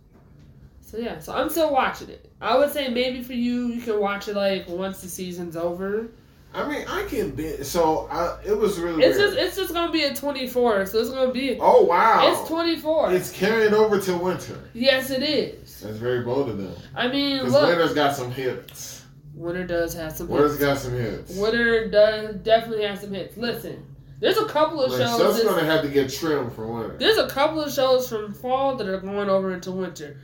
[0.93, 2.29] So yeah, so I'm still watching it.
[2.39, 6.11] I would say maybe for you, you can watch it like once the season's over.
[6.53, 7.63] I mean, I can be.
[7.63, 9.03] So I, it was really.
[9.03, 9.31] It's weird.
[9.33, 12.31] just it's just gonna be a 24, so it's gonna be Oh wow!
[12.39, 13.11] it's 24.
[13.11, 14.59] It's carrying over to winter.
[14.75, 15.79] yes, it is.
[15.79, 16.75] That's very bold of them.
[16.95, 19.03] I mean, look, winter's got some hits.
[19.33, 20.27] Winter does have some.
[20.27, 20.63] Winter's hits.
[20.63, 21.35] got some hits.
[21.35, 23.35] Winter does definitely have some hits.
[23.35, 23.83] Listen,
[24.19, 25.15] there's a couple of Like, shows.
[25.15, 26.97] stuff's this- gonna have to get trimmed for winter.
[26.99, 30.17] There's a couple of shows from fall that are going over into winter.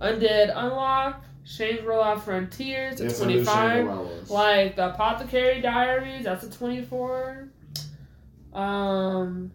[0.00, 4.30] Undead Unluck, Shangri-La Frontiers, at Yes, 25.
[4.30, 7.48] Like the Apothecary Diaries, that's a 24.
[8.52, 9.50] Um,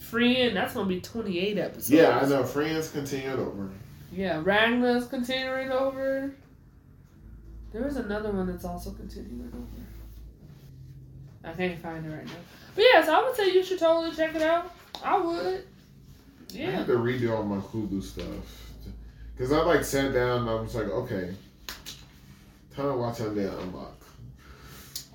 [0.00, 1.90] Frieren, that's gonna be 28 episodes.
[1.90, 2.44] Yeah, I know.
[2.44, 3.70] Friends continued over.
[4.12, 6.32] Yeah, Ragna's continuing over.
[7.72, 9.84] There was another one that's also continuing over.
[11.42, 12.32] I can't find it right now.
[12.74, 14.72] But yeah, so I would say you should totally check it out.
[15.02, 15.64] I would.
[16.50, 16.68] Yeah.
[16.68, 18.63] I had to redo all my Hulu stuff.
[19.36, 21.34] Because I like sat down and I was like, okay,
[22.74, 23.88] time to watch Undead Unluck.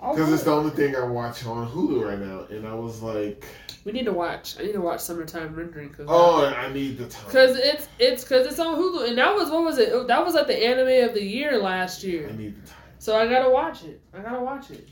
[0.01, 2.45] Oh, I Because it's the only thing I watch on Hulu right now.
[2.49, 3.45] And I was like,
[3.85, 4.59] We need to watch.
[4.59, 5.89] I need to watch Summertime Rendering.
[5.89, 7.31] Cause oh, I need the time.
[7.31, 10.07] Cause it's it's cause it's on Hulu, and that was what was it?
[10.07, 12.29] That was like the anime of the year last year.
[12.29, 12.77] I need the time.
[12.99, 14.01] So I gotta watch it.
[14.13, 14.87] I gotta watch it.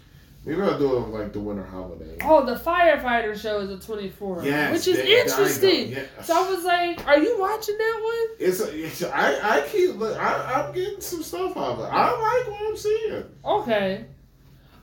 [0.48, 2.18] Maybe I'll do it like the winter holiday.
[2.24, 5.32] Oh, the firefighter show is a twenty four, Yes, which is there- there you go.
[5.32, 5.92] interesting.
[5.92, 6.08] Yes.
[6.24, 10.18] So I was like, "Are you watching that one?" It's, it's I, I keep look
[10.18, 11.84] I, I'm getting some stuff out of it.
[11.92, 13.24] I like what I'm seeing.
[13.44, 14.06] Okay.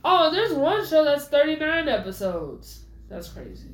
[0.03, 2.83] Oh, there's one show that's thirty nine episodes.
[3.09, 3.69] That's crazy.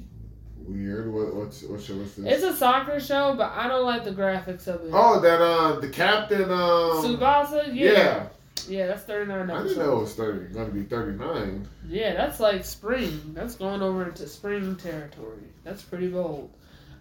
[0.65, 1.11] Weird.
[1.11, 2.25] What what's what show is this?
[2.35, 4.91] It's a soccer show, but I don't like the graphics of it.
[4.93, 7.91] oh, that uh the captain um Tsubasa, yeah.
[7.91, 8.27] yeah,
[8.67, 9.73] yeah, that's thirty nine I episodes.
[9.75, 10.53] didn't know it was thirty.
[10.53, 11.67] Going to be thirty nine.
[11.87, 13.33] Yeah, that's like spring.
[13.33, 15.43] That's going over into spring territory.
[15.63, 16.51] That's pretty bold.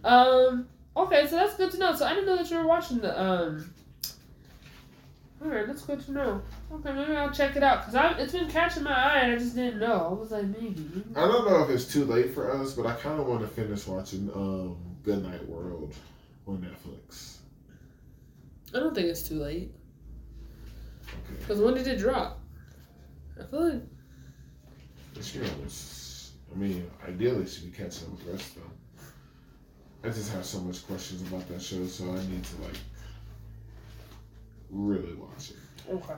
[0.05, 0.69] Um.
[0.97, 1.95] Okay, so that's good to know.
[1.95, 3.73] So I didn't know that you were watching the um.
[5.43, 6.43] All right, that's good to know.
[6.71, 9.55] Okay, maybe I'll check it out because it's been catching my eye and I just
[9.55, 10.09] didn't know.
[10.11, 11.03] I was like maybe.
[11.17, 13.49] I don't know if it's too late for us, but I kind of want to
[13.49, 15.95] finish watching um Goodnight World
[16.47, 17.39] on Netflix.
[18.75, 19.80] I don't think it's too late Okay.
[21.39, 22.41] Because when did it drop?
[23.41, 23.83] I feel like
[25.15, 26.33] This year was.
[26.53, 28.73] I mean, ideally, should be catching up with the rest of them.
[30.03, 32.79] I just have so much questions about that show, so I need to like
[34.71, 35.57] really watch it.
[35.93, 36.15] okay.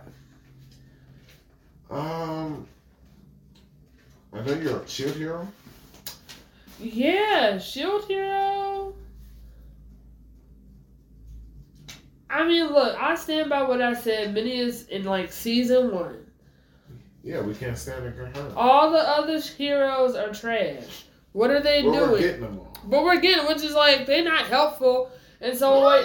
[1.90, 2.66] Um,
[4.33, 5.46] I know you're a Shield Hero.
[6.81, 8.94] Yeah, Shield Hero.
[12.33, 14.35] I mean, look, I stand by what I said.
[14.35, 16.27] Many is in like season one.
[17.23, 18.14] Yeah, we can't stand it.
[18.14, 18.53] Her.
[18.57, 21.05] All the other heroes are trash.
[21.33, 22.21] What are they But we're doing?
[22.23, 22.77] getting them all.
[22.85, 25.11] but we're getting, which is like they're not helpful.
[25.40, 26.05] And so what?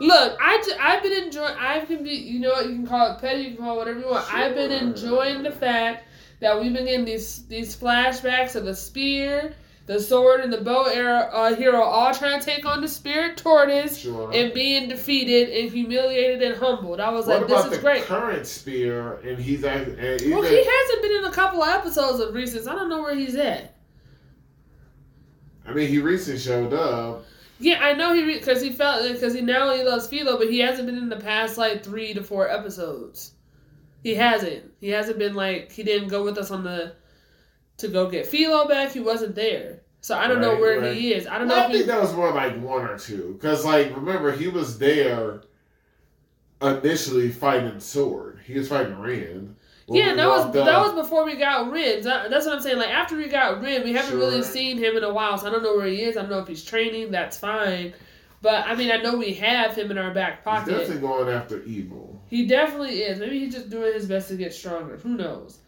[0.00, 1.54] Look, I I've been enjoying.
[1.58, 2.66] I can be, you know what?
[2.68, 3.42] You can call it petty.
[3.42, 4.32] You can call it whatever you want.
[4.32, 6.04] I've been enjoying the fact
[6.40, 9.52] that we've been getting these these flashbacks of the spear,
[9.86, 13.36] the sword, and the bow era uh, hero all trying to take on the spirit
[13.36, 14.30] tortoise Sure.
[14.32, 17.00] and being defeated and humiliated and humbled.
[17.00, 18.04] I was what like, this is great.
[18.04, 19.14] current spear?
[19.24, 22.34] And he's act- and even, Well, he hasn't been in a couple of episodes of
[22.34, 22.68] recent.
[22.68, 23.74] I don't know where he's at.
[25.66, 27.24] I mean, he recently showed up.
[27.58, 30.60] Yeah, I know he because he felt because he now he loves Filo, but he
[30.60, 33.32] hasn't been in the past like three to four episodes.
[34.02, 34.64] He hasn't.
[34.80, 36.94] He hasn't been like he didn't go with us on the
[37.80, 38.92] to go get Filo back.
[38.92, 40.94] He wasn't there, so I don't know where right.
[40.96, 41.26] he is.
[41.26, 41.90] I don't Well, know I if think he.
[41.90, 43.34] that was more like one or two.
[43.40, 45.42] Because, like, remember, he was there
[46.62, 48.40] initially fighting Sword.
[48.46, 49.56] He was fighting Rand.
[49.88, 50.52] yeah, that was up.
[50.52, 52.02] that was before we got Rin.
[52.02, 52.78] That's what I'm saying.
[52.78, 55.50] Like after we got Rin, we haven't really seen him in a while, so I
[55.50, 56.16] don't know where he is.
[56.16, 57.10] I don't know if he's training.
[57.10, 57.94] That's fine,
[58.42, 60.70] but I mean, I know we have him in our back He's pocket.
[60.70, 62.20] definitely going after evil.
[62.28, 63.18] He definitely is.
[63.18, 64.96] Maybe he's just doing his best to get stronger.
[64.98, 65.58] Who knows?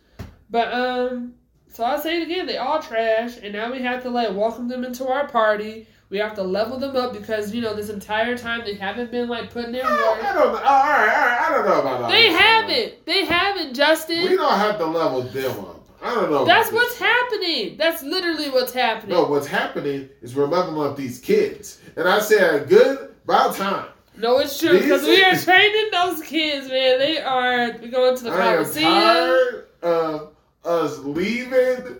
[0.50, 1.34] But um,
[1.72, 2.46] so I'll say it again.
[2.46, 5.88] They all trash, and now we have to like welcome them into our party.
[6.10, 9.28] We have to level them up because you know this entire time they haven't been
[9.28, 10.20] like putting in I work.
[10.20, 10.46] don't know.
[10.48, 11.38] All right, all right.
[11.40, 13.06] I don't know about all They haven't.
[13.06, 14.22] They haven't, Justin.
[14.22, 15.88] We don't have to level them up.
[16.02, 16.44] I don't know.
[16.44, 17.76] That's what's happening.
[17.78, 19.16] That's literally what's happening.
[19.16, 23.86] No, what's happening is we're leveling up these kids, and I said, good about time.
[24.16, 26.98] No, it's true because we are training those kids, man.
[26.98, 30.32] They are we going to the I am tired of
[30.64, 31.98] us leaving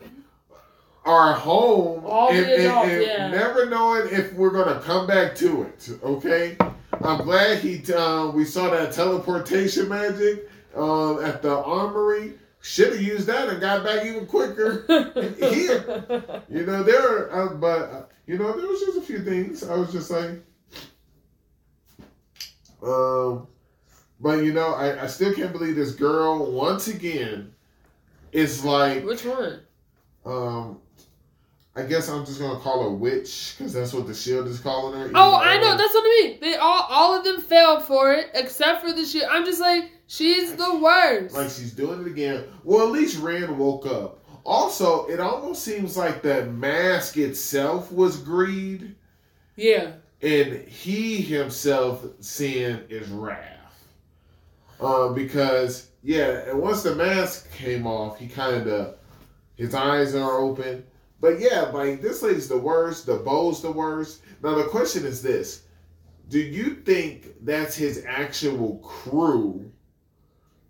[1.05, 3.29] our home All and, adults, and yeah.
[3.29, 5.91] never knowing if we're gonna come back to it.
[6.03, 6.57] Okay,
[7.03, 7.83] I'm glad he.
[7.93, 12.35] Uh, we saw that teleportation magic um, at the armory.
[12.61, 14.85] Should have used that and got back even quicker.
[15.39, 16.43] Here.
[16.49, 19.65] You know there, are, uh, but uh, you know there was just a few things
[19.65, 20.41] I was just like,
[22.85, 23.49] um,
[24.21, 27.53] but you know I, I still can't believe this girl once again
[28.33, 29.61] is like, Which one?
[30.25, 30.79] um,
[31.75, 34.99] I guess I'm just gonna call her witch because that's what the shield is calling
[34.99, 35.11] her.
[35.15, 35.77] Oh, I know.
[35.77, 36.39] That's what I mean.
[36.41, 39.25] They all, all of them failed for it except for the shit.
[39.31, 41.35] I'm just like, she's the worst.
[41.35, 42.45] like she's doing it again.
[42.63, 44.19] Well, at least Rand woke up.
[44.45, 48.95] Also, it almost seems like the mask itself was greed.
[49.57, 49.93] yeah.
[50.21, 53.61] and he himself sin is wrath.
[54.85, 58.97] Um, because yeah, and once the mask came off, he kind of
[59.57, 60.85] his eyes are open.
[61.21, 63.07] But yeah, like this lady's the worst.
[63.07, 64.23] The bow's the worst.
[64.43, 65.63] Now the question is this:
[66.29, 69.71] Do you think that's his actual crew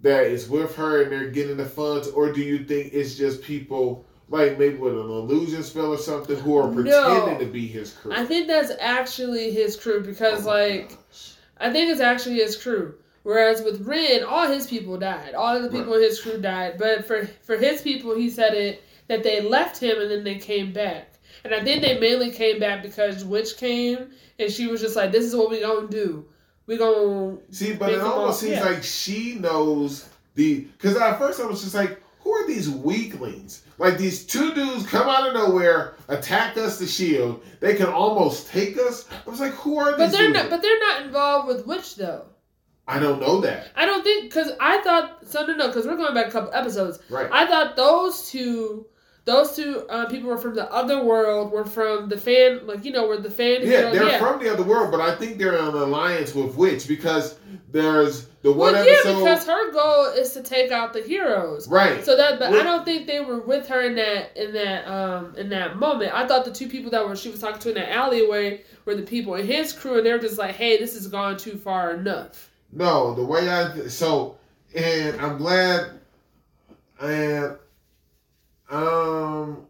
[0.02, 3.42] that is with her and they're getting the funds, or do you think it's just
[3.42, 4.04] people?
[4.28, 6.72] Like maybe with an illusion spell or something, who are No.
[6.74, 8.14] pretending to be his crew.
[8.14, 11.34] I think that's actually his crew because, Oh like, gosh.
[11.58, 12.94] I think it's actually his crew.
[13.22, 15.34] Whereas with Rin, all his people died.
[15.34, 16.74] All of the people in his crew died.
[16.78, 20.36] But for for his people, he said it that they left him and then they
[20.36, 21.08] came back.
[21.44, 25.12] And I think they mainly came back because Witch came and she was just like,
[25.12, 26.24] "This is what we gonna do.
[26.66, 28.64] We gonna See, but it almost all- seems yeah.
[28.64, 30.60] like she knows the.
[30.60, 33.62] Because at first I was just like, who are these weaklings?
[33.78, 37.42] Like these two dudes come out of nowhere, attack us, the shield.
[37.60, 39.08] They can almost take us.
[39.26, 40.38] I was like, who are these?" But they're dudes?
[40.38, 40.50] not.
[40.50, 42.26] But they're not involved with Witch though.
[42.92, 43.68] I don't know that.
[43.76, 45.46] I don't think because I thought so.
[45.46, 46.98] No, no, because we're going back a couple episodes.
[47.08, 47.28] Right.
[47.32, 48.86] I thought those two,
[49.24, 51.52] those two uh, people were from the other world.
[51.52, 53.60] Were from the fan, like you know, where the fan.
[53.62, 54.18] yeah, they're yeah.
[54.18, 57.38] from the other world, but I think they're in an alliance with Witch because
[57.70, 59.18] there's the one Well, yeah, episode.
[59.20, 61.68] because her goal is to take out the heroes.
[61.68, 62.04] right.
[62.04, 65.34] So that, but I don't think they were with her in that in that um
[65.36, 66.12] in that moment.
[66.12, 68.96] I thought the two people that were she was talking to in the alleyway were
[68.96, 71.92] the people in his crew, and they're just like, "Hey, this has gone too far
[71.94, 74.36] enough." No, the way I so,
[74.74, 75.90] and I'm glad,
[77.00, 77.56] and
[78.70, 79.66] um,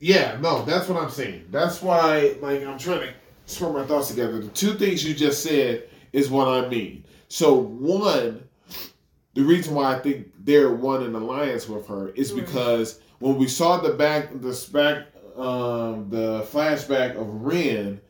[0.00, 1.46] yeah, no, that's what I'm saying.
[1.50, 3.14] That's why, like, I'm trying to
[3.46, 4.40] sort my thoughts together.
[4.40, 7.04] The two things you just said is what I mean.
[7.28, 8.42] So one,
[9.34, 12.44] the reason why I think they're one in alliance with her is Right.
[12.44, 18.00] because when we saw the back, the back, um, the flashback of Ren,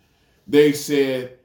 [0.48, 1.38] they said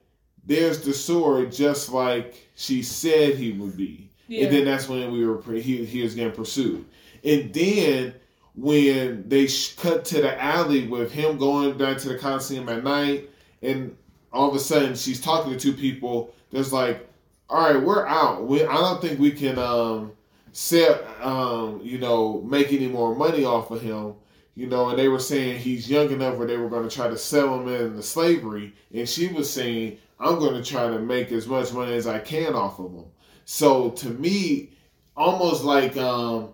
[0.48, 4.10] there's the sword just like she said he would be.
[4.28, 4.46] Yeah.
[4.46, 6.86] And then that's when we were he he was getting pursued.
[7.24, 8.14] And then
[8.56, 12.84] when they sh- cut to the alley with him going down to the Coliseum at
[12.84, 13.30] night,
[13.62, 13.96] and
[14.34, 16.34] all of a sudden she's talking to two people.
[16.52, 17.08] There's like,
[17.50, 18.48] all right, we're out.
[18.48, 20.14] We, I don't think we can um
[20.54, 24.16] sell um you know make any more money off of him.
[24.56, 27.08] You know, and they were saying he's young enough where they were going to try
[27.08, 31.32] to sell him into slavery, and she was saying, "I'm going to try to make
[31.32, 33.06] as much money as I can off of them.
[33.46, 34.72] So to me,
[35.16, 36.54] almost like um,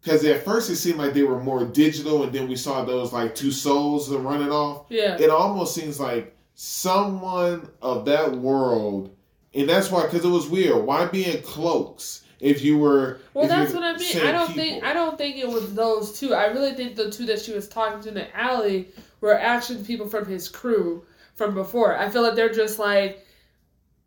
[0.00, 3.12] because at first it seemed like they were more digital, and then we saw those
[3.12, 4.86] like two souls running off.
[4.88, 5.16] Yeah.
[5.18, 9.14] It almost seems like someone of that world,
[9.54, 10.84] and that's why because it was weird.
[10.84, 13.20] Why be in cloaks if you were?
[13.34, 14.18] Well, that's what I mean.
[14.18, 14.62] I don't people?
[14.62, 16.34] think I don't think it was those two.
[16.34, 18.88] I really think the two that she was talking to in the alley
[19.20, 21.04] were actually people from his crew
[21.40, 21.96] from before.
[21.96, 23.26] I feel like they're just like,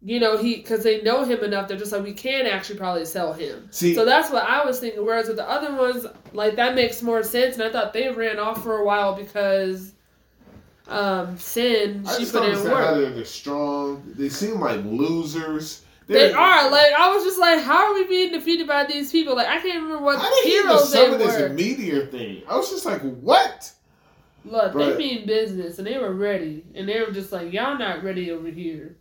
[0.04, 1.68] you know, he because they know him enough.
[1.68, 3.68] They're just like we can actually probably sell him.
[3.72, 5.04] See, So that's what I was thinking.
[5.04, 7.56] Whereas with the other ones, like that makes more sense.
[7.56, 9.94] And I thought they ran off for a while because
[10.88, 13.16] um Sin I she put in work.
[13.16, 14.04] they're strong.
[14.16, 15.82] They seem like losers.
[16.06, 19.12] They They're- are like I was just like, how are we being defeated by these
[19.12, 19.36] people?
[19.36, 22.06] Like I can't remember what I didn't hear the heroes they some of this meteor
[22.08, 22.44] thing.
[22.50, 23.72] I was just like, what?
[24.46, 27.78] Look, But- they mean business, and they were ready, and they were just like, y'all
[27.78, 28.96] not ready over here.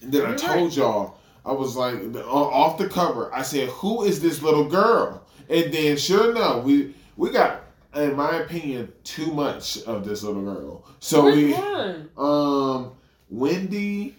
[0.00, 1.96] And then I told y'all, I was like,
[2.26, 5.22] off the cover, I said, who is this little girl?
[5.48, 7.62] And then, sure enough, we we got,
[7.94, 10.84] in my opinion, too much of this little girl.
[11.00, 12.08] So Which we, one?
[12.16, 12.92] um,
[13.28, 14.16] Wendy.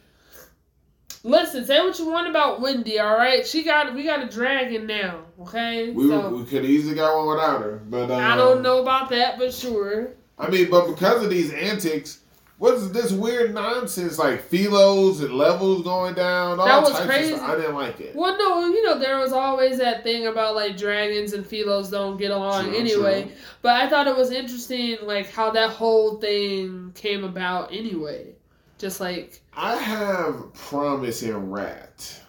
[1.23, 3.47] Listen, say what you want about Wendy, all right?
[3.47, 5.91] She got we got a dragon now, okay?
[5.91, 9.09] We, so we could easily got one without her, but um, I don't know about
[9.09, 10.11] that, but sure.
[10.43, 12.19] I mean, but because of these antics,
[12.57, 16.59] what's this weird nonsense like philos and levels going down?
[16.59, 17.33] All That was crazy.
[17.33, 18.15] I didn't like it.
[18.15, 22.17] Well, no, you know there was always that thing about like dragons and philos don't
[22.17, 23.23] get along True, anyway.
[23.23, 23.31] true.
[23.61, 28.35] But I thought it was interesting, like how that whole thing came about anyway.
[28.77, 32.19] Just like I have promise in Rat.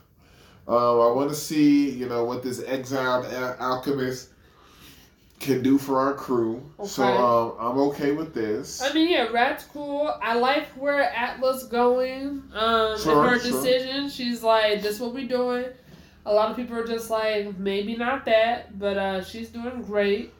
[0.66, 4.30] Um, I want to see, you know, what this exiled al- alchemist
[5.41, 6.62] can do for our crew.
[6.85, 8.80] So um, I'm okay with this.
[8.82, 10.14] I mean, yeah, Rat's cool.
[10.22, 12.43] I like where Atlas going.
[12.55, 13.53] Um, Sure, in her sure.
[13.53, 15.66] decision, she's like, "This what we doing."
[16.26, 20.32] A lot of people are just like, maybe not that, but uh, she's doing great.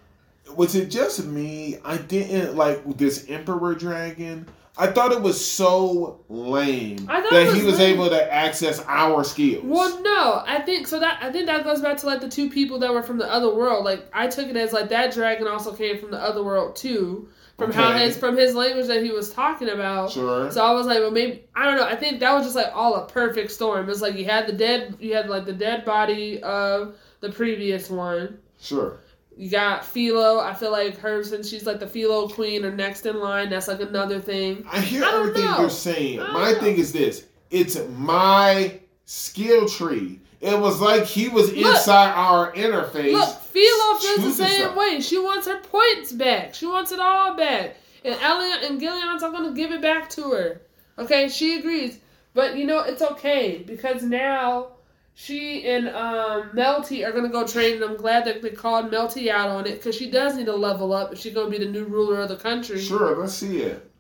[0.57, 1.77] Was it just me?
[1.85, 4.47] I didn't like this Emperor Dragon.
[4.77, 7.95] I thought it was so lame that it he was was lame.
[7.95, 9.63] able to access our skills.
[9.65, 10.99] Well, no, I think so.
[10.99, 13.33] That I think that goes back to like the two people that were from the
[13.33, 13.85] other world.
[13.85, 17.29] Like I took it as like that dragon also came from the other world too,
[17.57, 20.11] from how his from his language that he was talking about.
[20.11, 20.51] Sure.
[20.51, 21.87] So I was like, well, maybe I don't know.
[21.87, 23.89] I think that was just like all a perfect storm.
[23.89, 27.89] It's like you had the dead, you had like the dead body of the previous
[27.89, 28.39] one.
[28.61, 28.99] Sure.
[29.37, 30.39] You got Filo.
[30.39, 33.51] I feel like her since she's like the Filo queen or next in line.
[33.51, 34.65] That's like another thing.
[34.71, 35.61] I hear I don't everything know.
[35.61, 36.19] you're saying.
[36.19, 36.61] My know.
[36.61, 40.21] thing is this: it's my skill tree.
[40.41, 41.75] It was like he was Look.
[41.75, 43.13] inside our interface.
[43.13, 45.01] Look, Filo feels the same way.
[45.01, 46.55] She wants her points back.
[46.55, 47.77] She wants it all back.
[48.05, 50.61] And Elliot and Gillian's are gonna give it back to her.
[50.99, 51.99] Okay, she agrees.
[52.35, 54.74] But you know, it's okay because now
[55.15, 59.29] she and um, Melty are gonna go train, and I'm glad that they called Melty
[59.29, 61.67] out on it because she does need to level up if she's gonna be the
[61.71, 62.81] new ruler of the country.
[62.81, 63.91] Sure, let's see it.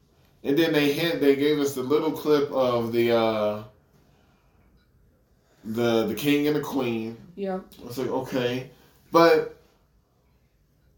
[0.43, 1.21] And then they hint.
[1.21, 3.63] They gave us the little clip of the uh
[5.65, 7.17] the the king and the queen.
[7.37, 7.61] Yeah.
[7.83, 8.71] I was like, okay,
[9.11, 9.53] but.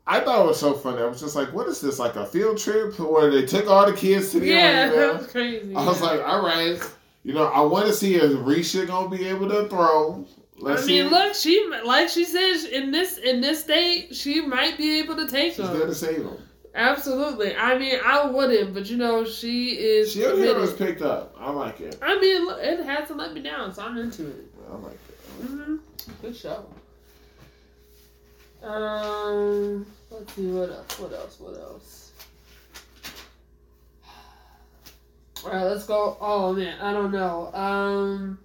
[0.09, 1.03] I thought it was so funny.
[1.03, 1.99] I was just like, "What is this?
[1.99, 5.19] Like a field trip where they took all the kids to the Yeah, arena?" that
[5.19, 5.75] was crazy.
[5.75, 6.81] I was like, all right.
[7.27, 10.24] You know, I want to see if Risha gonna be able to throw.
[10.59, 11.03] Let's I see.
[11.03, 15.16] mean, look, she like she says in this in this state, she might be able
[15.16, 15.77] to take She's them.
[15.77, 16.37] there to save him.
[16.72, 17.57] Absolutely.
[17.57, 21.35] I mean, I wouldn't, but you know, she is She was picked up.
[21.37, 21.99] I like it.
[22.01, 24.45] I mean, it has to let me down, so I'm into it.
[24.70, 25.47] I like it.
[25.49, 25.77] hmm
[26.22, 26.64] Good show.
[28.62, 31.01] Um, let's see what else.
[31.01, 31.41] What else?
[31.41, 32.06] What else?
[35.47, 36.17] All right, let's go.
[36.21, 37.51] Oh man, I don't know.
[37.55, 38.39] Um,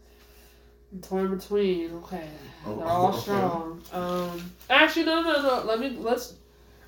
[0.93, 1.91] I'm torn between.
[2.03, 2.27] Okay,
[2.65, 3.19] Oh, they're all okay.
[3.21, 3.81] strong.
[3.91, 5.63] Um, actually, no, no, no.
[5.65, 5.89] Let me.
[5.97, 6.35] Let's.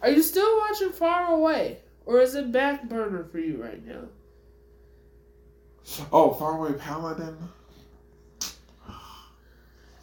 [0.01, 4.01] Are you still watching Far Away, or is it back burner for you right now?
[6.11, 7.37] Oh, Far Away Paladin.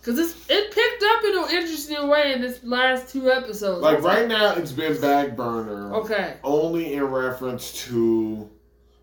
[0.03, 3.83] Cause it's it picked up in an interesting way in this last two episodes.
[3.83, 5.95] Like right now, it's been back burner.
[5.97, 6.37] Okay.
[6.43, 8.49] Only in reference to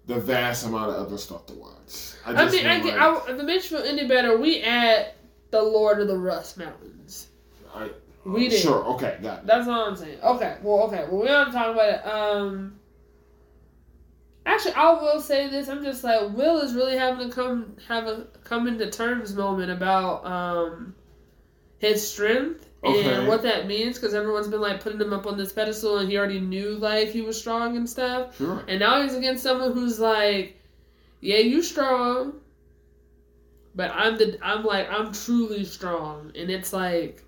[0.07, 2.13] the vast amount of other stuff to watch.
[2.25, 2.97] I just mean, I get.
[2.97, 5.13] like- I, if it makes feel any better, we add
[5.51, 7.27] the Lord of the Rust Mountains.
[7.73, 7.91] I-
[8.25, 8.59] We did.
[8.59, 8.83] Sure.
[8.95, 9.17] Okay.
[9.21, 9.45] Got it.
[9.47, 10.19] That's all I'm saying.
[10.21, 10.57] Okay.
[10.61, 11.05] Well, okay.
[11.09, 12.05] Well, we don't talk about it.
[12.05, 12.79] Um.
[14.45, 15.67] Actually, I will say this.
[15.67, 19.71] I'm just like Will is really having to come have a come into terms moment
[19.71, 20.95] about um
[21.79, 23.13] his strength Okay.
[23.13, 26.09] and what that means because everyone's been like putting him up on this pedestal and
[26.09, 28.37] he already knew like he was strong and stuff.
[28.37, 28.63] Sure.
[28.67, 30.61] And now he's against someone who's like,
[31.19, 32.33] yeah, you strong,
[33.73, 37.23] but I'm the I'm like I'm truly strong, and it's like,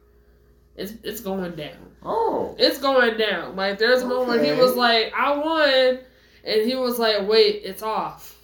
[0.75, 1.95] it's it's going down.
[2.03, 2.55] Oh.
[2.57, 3.55] It's going down.
[3.55, 5.99] Like there's a moment where he was like, I won,
[6.43, 8.38] and he was like, wait, it's off.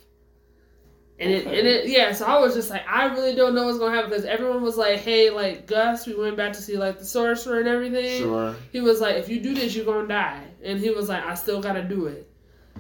[1.18, 2.11] And it, and it, yeah.
[2.11, 4.76] So I was just like, I really don't know what's gonna happen because everyone was
[4.76, 8.20] like, hey, like Gus, we went back to see like the sorcerer and everything.
[8.22, 8.53] Sure.
[8.74, 10.43] He was like, if you do this, you're gonna die.
[10.63, 12.30] And he was like, I still gotta do it.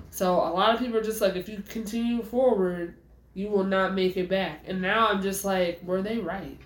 [0.09, 2.95] So a lot of people are just like, if you continue forward,
[3.33, 4.63] you will not make it back.
[4.67, 6.57] And now I'm just like, were they right?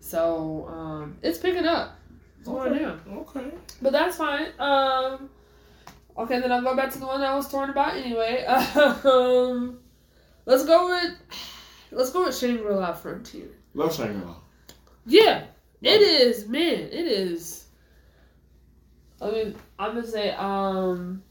[0.00, 1.98] So um, it's picking up.
[2.38, 2.82] It's going Okay.
[2.84, 3.00] down.
[3.10, 3.50] Okay.
[3.82, 4.48] But that's fine.
[4.58, 5.28] Um,
[6.16, 8.44] okay, then I'll go back to the one that I was torn about anyway.
[9.04, 9.80] Um,
[10.46, 11.16] let's go with
[11.90, 13.48] Let's go with Shangri La Frontier.
[13.74, 14.36] Love Shangri La.
[15.06, 15.44] Yeah,
[15.82, 16.80] it is, man.
[16.92, 17.66] It is.
[19.20, 21.22] I mean, I'm gonna say, um,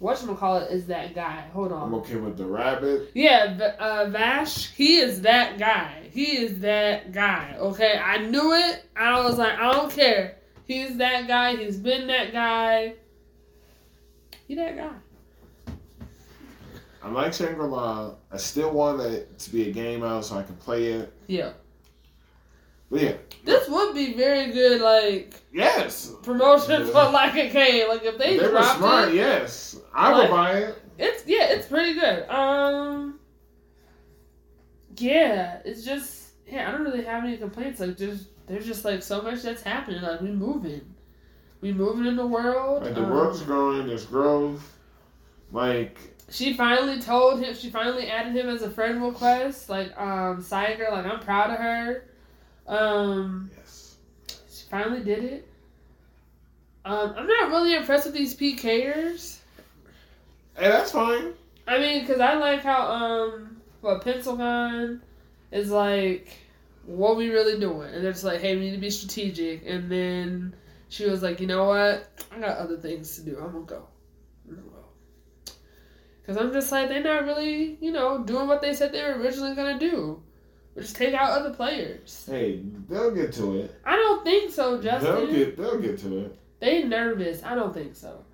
[0.00, 1.42] whatchamacallit is that guy.
[1.52, 1.88] Hold on.
[1.88, 3.10] I'm okay with the rabbit.
[3.14, 6.08] Yeah, uh, Vash, he is that guy.
[6.12, 7.56] He is that guy.
[7.58, 8.84] Okay, I knew it.
[8.96, 10.36] I was like, I don't care.
[10.66, 11.56] He's that guy.
[11.56, 12.94] He's been that guy.
[14.46, 14.94] He that guy.
[17.02, 18.12] I like Shangri La.
[18.32, 21.12] I still want it to be a game out so I can play it.
[21.28, 21.52] Yeah,
[22.90, 23.12] But yeah,
[23.44, 26.12] this would be very good, like yes.
[26.22, 27.86] promotion for like a K.
[27.86, 29.08] Like if they, They were dropped smart.
[29.10, 30.82] it, Yes, I Like- would buy it.
[30.98, 32.28] it's yeah, it's pretty good.
[32.28, 33.20] Um,
[34.96, 36.68] yeah, it's just yeah.
[36.68, 37.80] I don't really have any complaints.
[37.80, 40.02] Like just there's just like so much that's happening.
[40.02, 40.80] Like we moving,
[41.60, 42.82] we moving in the world.
[42.84, 43.86] Like the Um, world's growing.
[43.86, 44.76] There's growth.
[45.52, 45.98] Like
[46.30, 47.54] She finally told him.
[47.54, 49.68] She finally added him as a friend request.
[49.68, 50.90] Like um, Saiger.
[50.90, 52.04] Like I'm proud of her.
[52.66, 53.96] Um, yes.
[54.28, 55.48] she finally did it.
[56.84, 59.38] Um, I'm not really impressed with these PKers.
[60.56, 61.32] Hey, that's fine.
[61.66, 65.00] I mean, cause I like how um, what Pencilgon
[65.52, 66.28] is like,
[66.86, 69.66] what we really doing, and they're just like, hey, we need to be strategic.
[69.66, 70.54] And then
[70.88, 73.38] she was like, you know what, I got other things to do.
[73.38, 73.86] I'm gonna go.
[76.28, 76.46] I'm gonna go.
[76.46, 79.20] Cause I'm just like, they're not really, you know, doing what they said they were
[79.20, 80.22] originally gonna do.
[80.76, 82.24] Just take out other players.
[82.28, 83.74] Hey, they'll get to it.
[83.84, 85.14] I don't think so, Justin.
[85.14, 85.56] They'll get.
[85.56, 86.38] They'll get to it.
[86.60, 87.42] They nervous.
[87.42, 88.24] I don't think so.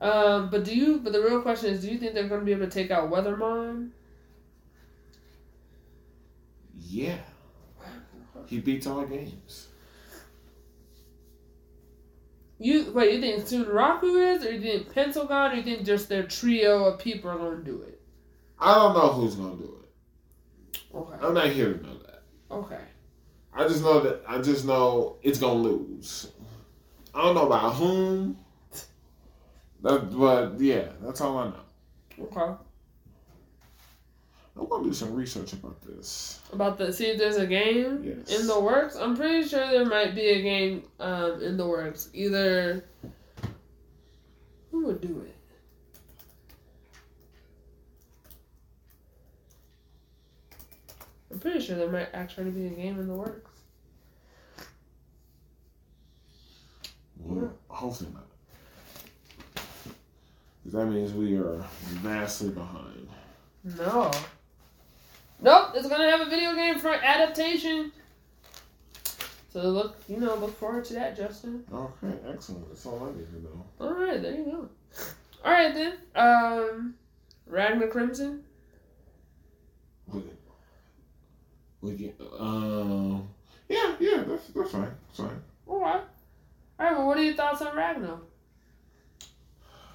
[0.00, 1.00] Um, but do you?
[1.00, 2.90] But the real question is, do you think they're going to be able to take
[2.90, 3.90] out Wethermon?
[6.78, 7.18] Yeah.
[8.46, 9.68] He beats all games.
[12.58, 13.14] You wait.
[13.14, 17.00] You think Sunraku is, or you think Pencilgon, or you think just their trio of
[17.00, 18.00] people are to do it?
[18.58, 20.80] I don't know who's gonna do it.
[20.94, 21.26] Okay.
[21.26, 22.22] I'm not here to know that.
[22.50, 22.80] Okay.
[23.52, 24.22] I just know that.
[24.26, 26.30] I just know it's gonna lose.
[27.14, 28.38] I don't know about whom.
[29.82, 32.24] That, but yeah, that's all I know.
[32.26, 32.54] Okay.
[34.56, 36.40] I'm gonna do some research about this.
[36.52, 38.40] About the see if there's a game Yes.
[38.40, 38.94] in the works.
[38.96, 42.08] I'm pretty sure there might be a game um in the works.
[42.14, 42.84] Either
[44.70, 45.34] who would do it?
[51.30, 53.50] I'm pretty sure there might actually be a game in the works.
[57.18, 59.64] Well, hopefully not.
[60.66, 61.64] that means we are
[62.02, 63.08] vastly behind.
[63.78, 64.10] No.
[65.40, 67.92] Nope, it's gonna have a video game for adaptation.
[69.52, 71.64] So look, you know, look forward to that, Justin.
[71.72, 72.68] Okay, excellent.
[72.68, 73.64] That's all I need to know.
[73.80, 74.68] All right, there you go.
[75.44, 75.94] All right then.
[76.16, 76.94] Um,
[77.48, 78.42] Ragna Crimson.
[81.80, 83.28] We, get, um,
[83.68, 84.82] yeah, yeah, that's that's fine.
[84.82, 85.42] That's fine.
[85.66, 86.00] All right.
[86.80, 86.96] All right.
[86.96, 88.18] Well, what are your thoughts on Ragna?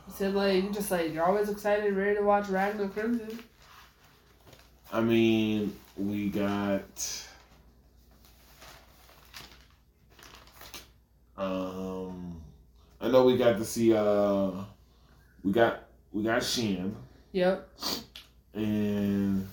[0.07, 3.39] You said like you just like you're always excited, ready to watch Ragna Crimson.
[4.91, 7.23] I mean, we got.
[11.37, 12.41] Um,
[12.99, 13.93] I know we got to see.
[13.93, 14.51] Uh,
[15.43, 16.95] we got we got Shin,
[17.31, 17.69] Yep.
[18.55, 19.47] and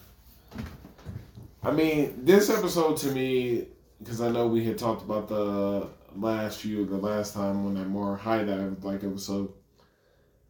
[1.63, 3.69] I mean this episode to me
[4.01, 7.87] because I know we had talked about the last few the last time when that
[7.87, 9.53] more high dive like episode,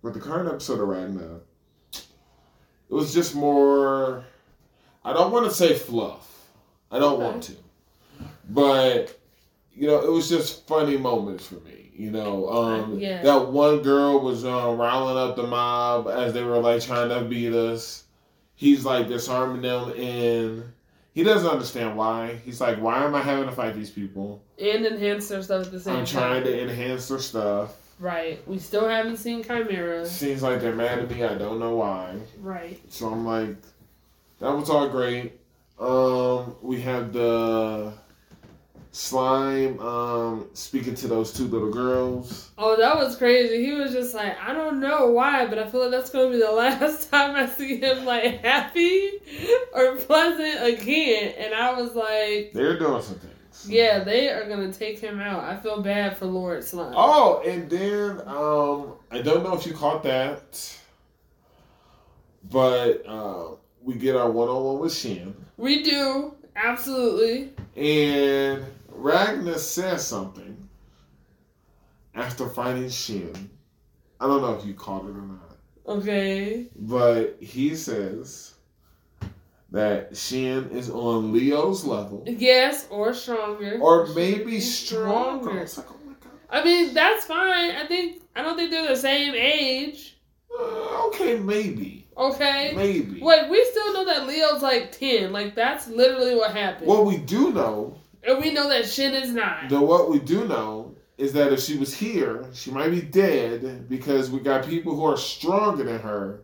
[0.03, 1.41] but the current episode of Ragna,
[1.93, 2.05] it
[2.95, 4.24] was just more.
[5.07, 6.48] I don't want to say fluff.
[6.90, 7.52] I don't want to,
[8.50, 9.18] but
[9.74, 11.90] you know, it was just funny moments for me.
[11.94, 13.22] You know, um, Yeah.
[13.22, 17.22] that one girl was um, riling up the mob as they were like trying to
[17.22, 18.04] beat us.
[18.54, 20.64] He's like disarming them, and
[21.14, 22.38] he doesn't understand why.
[22.44, 24.42] He's like, "Why am I having to fight these people?
[24.61, 26.42] And enhance their stuff at the same I'm time.
[26.42, 27.74] trying to enhance their stuff.
[27.98, 28.46] Right.
[28.46, 30.04] We still haven't seen Chimera.
[30.07, 31.22] Seems like they're mad at me.
[31.24, 32.80] I don't know why." Right.
[32.92, 33.57] So I'm like,
[34.41, 35.41] that was all great.
[35.78, 37.93] Um, we have the
[38.93, 42.51] slime um speaking to those two little girls.
[42.57, 43.62] Oh, that was crazy.
[43.62, 46.39] He was just like, I don't know why, but I feel like that's going to
[46.39, 49.11] be the last time I see him like happy
[49.74, 51.34] or pleasant again.
[51.37, 53.68] And I was like, They're doing some things.
[53.68, 55.45] yeah, they are going to take him out.
[55.45, 56.95] I feel bad for Lord Slime.
[56.97, 60.74] Oh, and then um, I don't know if you caught that,
[62.51, 63.49] but uh,
[63.87, 66.34] we get our one on one with Shin, We do.
[66.55, 67.53] Absolutely.
[67.76, 70.57] and Ragna says something
[72.14, 73.51] after fighting Shin.
[74.20, 75.57] I don't know if you caught it or not.
[75.87, 76.66] Okay.
[76.74, 78.55] But he says
[79.70, 83.78] that Shin is on Leo's level, Yes, or stronger.
[83.80, 85.59] or maybe be stronger.
[85.61, 86.32] It's like, oh my god.
[86.51, 87.72] I mean, that's fine.
[87.76, 90.16] I think I don't think they're the same age.
[90.59, 92.73] Uh, okay, maybe, Okay.
[92.75, 93.21] maybe.
[93.21, 95.33] Wait, we still know that Leo's like ten.
[95.33, 96.87] Like that's literally what happened.
[96.87, 99.69] What we do know, and we know that Shin is not.
[99.69, 103.89] though, what we do know is that if she was here, she might be dead
[103.89, 106.41] because we got people who are stronger than her,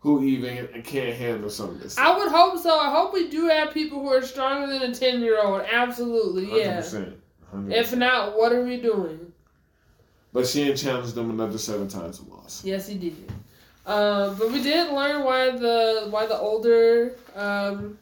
[0.00, 1.96] who even can't handle some of this.
[1.98, 2.78] I would hope so.
[2.78, 5.62] I hope we do have people who are stronger than a ten year old.
[5.70, 6.78] Absolutely, yeah.
[6.80, 7.14] 100%,
[7.54, 7.72] 100%.
[7.74, 9.32] If not, what are we doing?
[10.32, 12.64] But she challenged them another seven times and lost.
[12.64, 13.32] Yes, he did.
[13.90, 17.98] Um, but we did learn why the why the older um,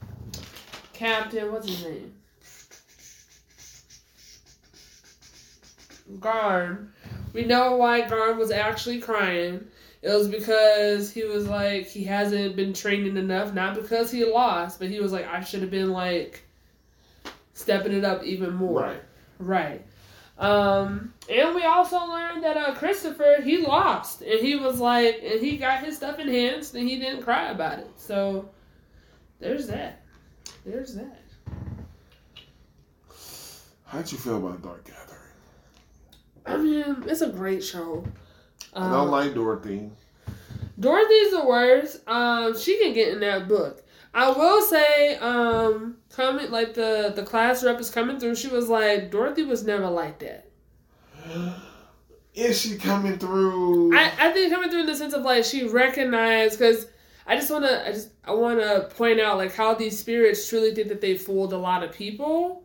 [0.93, 2.12] captain, what's his name?
[6.20, 6.93] Garn.
[7.32, 9.66] We know why Garn was actually crying.
[10.03, 14.78] It was because he was like he hasn't been training enough, not because he lost,
[14.78, 16.43] but he was like I should have been like
[17.55, 18.82] stepping it up even more.
[18.82, 19.01] Right.
[19.39, 19.86] Right.
[20.39, 25.41] Um, and we also learned that uh, Christopher he lost, and he was like, and
[25.41, 27.91] he got his stuff enhanced, and he didn't cry about it.
[27.97, 28.49] So
[29.41, 30.03] there's that.
[30.64, 31.18] There's that.
[33.86, 35.18] How'd you feel about Dark Gathering?
[36.47, 38.05] I mean, it's a great show.
[38.74, 39.91] I don't Um, like Dorothy.
[40.78, 42.07] Dorothy's the worst.
[42.09, 43.82] Um, she can get in that book.
[44.15, 48.37] I will say, um, coming like the the class rep is coming through.
[48.37, 50.51] She was like, Dorothy was never like that.
[52.35, 53.97] Is she coming through?
[53.97, 56.87] I, I think coming through in the sense of like she recognized because
[57.27, 60.49] I just want to I just I want to point out like how these spirits
[60.49, 62.63] truly think that they fooled a lot of people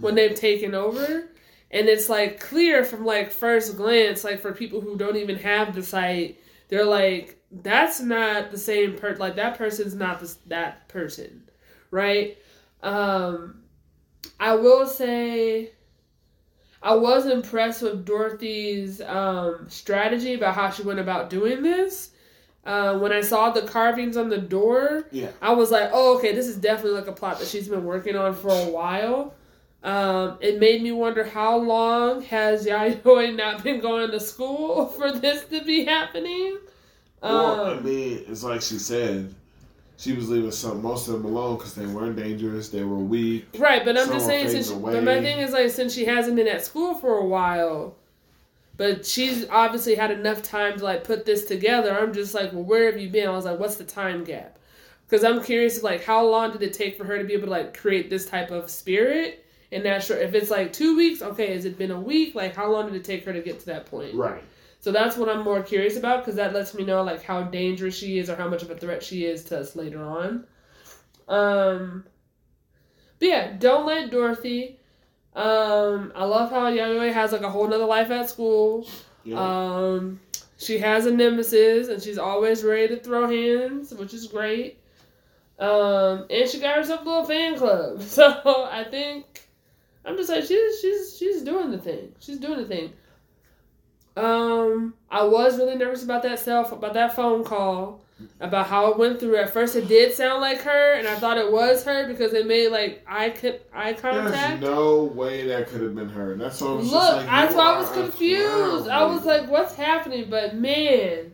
[0.00, 1.28] when they've taken over,
[1.70, 5.74] and it's like clear from like first glance like for people who don't even have
[5.74, 10.88] the sight, they're like that's not the same per like that person's not the, that
[10.88, 11.42] person,
[11.90, 12.38] right?
[12.82, 13.62] Um,
[14.40, 15.72] I will say.
[16.84, 22.10] I was impressed with Dorothy's um, strategy about how she went about doing this.
[22.64, 25.30] Uh, when I saw the carvings on the door, Yeah.
[25.40, 28.16] I was like, "Oh, okay, this is definitely like a plot that she's been working
[28.16, 29.34] on for a while."
[29.84, 35.12] Um, it made me wonder how long has Yayoi not been going to school for
[35.12, 36.58] this to be happening.
[37.22, 39.34] Well, I Um, mean, it's like she said.
[39.98, 42.68] She was leaving some most of them alone because they weren't dangerous.
[42.70, 43.46] They were weak.
[43.56, 44.94] Right, but I'm just saying since away.
[44.94, 47.94] but my thing is like since she hasn't been at school for a while,
[48.76, 51.96] but she's obviously had enough time to like put this together.
[51.96, 53.28] I'm just like, well, where have you been?
[53.28, 54.58] I was like, what's the time gap?
[55.08, 57.50] Because I'm curious, like, how long did it take for her to be able to
[57.50, 59.44] like create this type of spirit?
[59.70, 61.22] And not sure if it's like two weeks.
[61.22, 62.34] Okay, has it been a week?
[62.34, 64.14] Like, how long did it take her to get to that point?
[64.14, 64.42] Right.
[64.82, 67.96] So that's what I'm more curious about because that lets me know like how dangerous
[67.96, 70.44] she is or how much of a threat she is to us later on.
[71.28, 72.04] Um,
[73.20, 74.80] but yeah, don't let Dorothy.
[75.36, 78.88] Um, I love how Yayoi has like a whole nother life at school.
[79.22, 79.38] Yeah.
[79.38, 80.18] Um,
[80.58, 84.80] she has a nemesis and she's always ready to throw hands, which is great.
[85.60, 88.02] Um, and she got herself a little fan club.
[88.02, 88.32] So
[88.68, 89.48] I think
[90.04, 92.16] I'm just like she's she's she's doing the thing.
[92.18, 92.92] She's doing the thing.
[94.16, 98.00] Um, I was really nervous about that self about that phone call
[98.40, 99.36] about how it went through.
[99.36, 102.46] At first, it did sound like her, and I thought it was her because it
[102.46, 104.60] made like eye co- eye There's contact.
[104.60, 106.36] no way that could have been her.
[106.36, 108.88] That's why I was Look, like, why I was confused.
[108.88, 110.28] I was like, what's happening?
[110.30, 111.32] But man,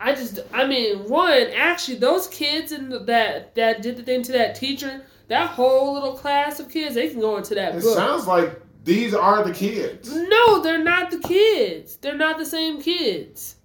[0.00, 4.22] I just, I mean, one, actually, those kids in the, that that did the thing
[4.24, 7.82] to that teacher, that whole little class of kids, they can go into that It
[7.82, 7.94] book.
[7.96, 10.14] sounds like these are the kids.
[10.14, 11.96] no, they're not the kids.
[11.96, 13.56] They're not the same kids.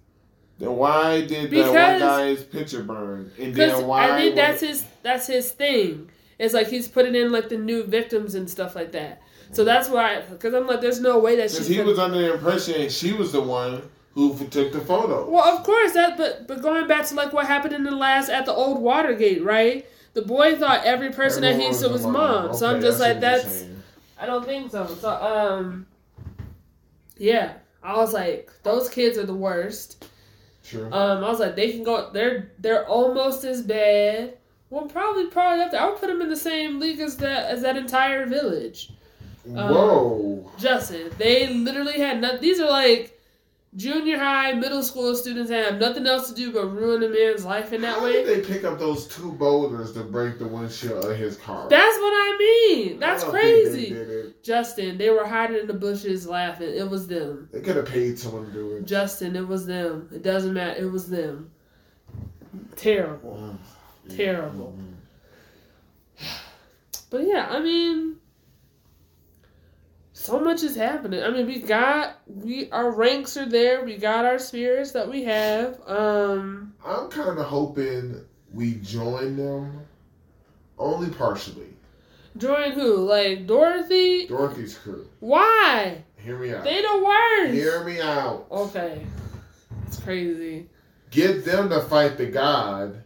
[0.58, 3.30] Then why did that one guy's picture burn?
[3.38, 4.10] And Because then why?
[4.10, 6.10] I think that's his that's his thing.
[6.38, 9.22] It's like he's putting in like the new victims and stuff like that.
[9.52, 11.76] So that's why, because I'm like, there's no way that Because she's.
[11.76, 13.82] he was under the impression she was the one
[14.14, 15.28] who took the photo.
[15.28, 18.28] Well, of course that, but but going back to like what happened in the last
[18.28, 19.86] at the old Watergate, right?
[20.14, 22.54] The boy thought every person that he saw was mom.
[22.54, 23.60] So I'm just like, that's.
[23.60, 23.79] saying.
[24.20, 24.86] I don't think so.
[24.86, 25.86] So um,
[27.16, 30.04] yeah, I was like, those kids are the worst.
[30.62, 30.86] Sure.
[30.86, 32.10] Um, I was like, they can go.
[32.12, 34.36] They're they're almost as bad.
[34.68, 35.80] Well, probably probably up there.
[35.80, 38.92] I would put them in the same league as that as that entire village.
[39.46, 40.50] um, Whoa.
[40.58, 42.40] Justin, they literally had nothing.
[42.40, 43.19] These are like
[43.76, 47.72] junior high, middle school students have nothing else to do but ruin a man's life
[47.72, 48.24] in that How way.
[48.24, 51.68] did they pick up those two boulders to break the windshield of his car?
[51.68, 52.98] That's what I mean.
[52.98, 53.86] That's I they crazy.
[53.88, 54.42] it.
[54.42, 56.74] Justin, they were hiding in the bushes laughing.
[56.74, 57.48] It was them.
[57.52, 58.86] They could have paid someone to do it.
[58.86, 60.08] Justin, it was them.
[60.12, 60.80] It doesn't matter.
[60.80, 61.50] It was them.
[62.76, 63.58] Terrible.
[64.08, 64.16] Mm.
[64.16, 64.76] Terrible.
[66.18, 66.26] Mm.
[67.10, 68.16] but yeah, I mean,
[70.20, 71.22] so much is happening.
[71.22, 73.84] I mean, we got we our ranks are there.
[73.84, 75.80] We got our spheres that we have.
[75.86, 79.86] Um, I'm kind of hoping we join them,
[80.78, 81.74] only partially.
[82.36, 82.96] join who?
[83.08, 84.26] Like Dorothy?
[84.26, 85.08] Dorothy's crew.
[85.20, 86.04] Why?
[86.16, 86.64] Hear me out.
[86.64, 87.54] They the worst.
[87.54, 88.46] Hear me out.
[88.50, 89.02] Okay,
[89.86, 90.68] it's crazy.
[91.10, 93.02] Get them to fight the god,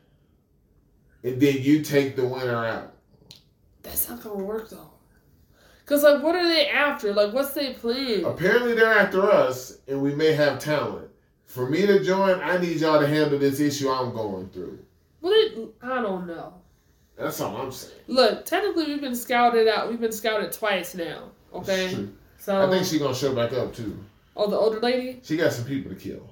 [1.23, 2.93] and then you take the winner out.
[3.85, 4.94] That's not gonna work though.
[5.87, 7.13] Cause like, what are they after?
[7.13, 8.25] Like, what's they plan?
[8.25, 11.09] Apparently, they're after us, and we may have talent.
[11.45, 14.79] For me to join, I need y'all to handle this issue I'm going through.
[15.21, 16.55] Well, it, I don't know.
[17.17, 17.95] That's all I'm saying.
[18.09, 19.89] Look, technically, we've been scouted out.
[19.89, 21.31] We've been scouted twice now.
[21.53, 22.09] Okay,
[22.39, 23.97] so I think she gonna show back up too.
[24.37, 25.21] oh, the older lady.
[25.23, 26.29] She got some people to kill.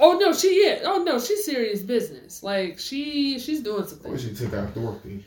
[0.00, 0.82] Oh no, she is.
[0.84, 2.42] Oh no, she's serious business.
[2.42, 4.10] Like she, she's doing something.
[4.10, 5.24] wish she took out Dorothy.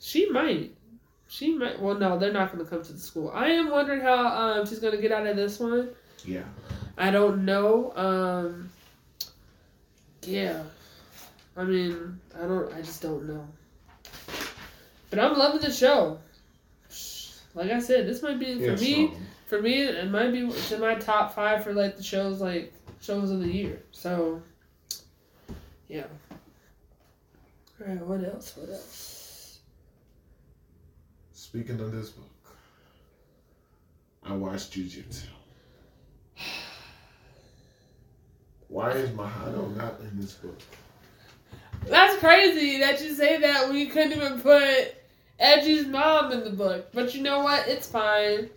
[0.00, 0.74] She might.
[1.30, 1.80] She might.
[1.80, 3.30] Well, no, they're not going to come to the school.
[3.32, 5.90] I am wondering how um, she's going to get out of this one.
[6.24, 6.42] Yeah.
[6.98, 7.92] I don't know.
[7.94, 8.68] Um,
[10.22, 10.64] yeah.
[11.56, 12.74] I mean, I don't.
[12.74, 13.46] I just don't know.
[15.08, 16.18] But I'm loving the show.
[17.54, 19.14] Like I said, this might be for Yeah, me.
[19.46, 22.74] For me, it might be it's in my top five for like the shows like
[23.00, 23.80] shows of the year.
[23.92, 24.42] So,
[25.88, 26.06] yeah.
[27.80, 28.04] All right.
[28.04, 28.56] What else?
[28.56, 29.09] What else?
[31.50, 32.54] Speaking of this book,
[34.22, 35.24] I watched Jujutsu.
[38.68, 40.56] Why is Mahito not in this book?
[41.86, 44.94] That's crazy that you say that when you couldn't even put
[45.40, 46.92] Eiji's mom in the book.
[46.92, 47.66] But you know what?
[47.66, 48.48] It's fine.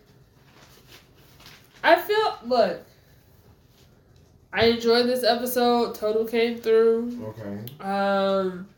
[1.82, 2.80] I feel look.
[4.52, 5.96] I enjoyed this episode.
[5.96, 7.34] Todo came through.
[7.36, 7.74] Okay.
[7.84, 8.68] Um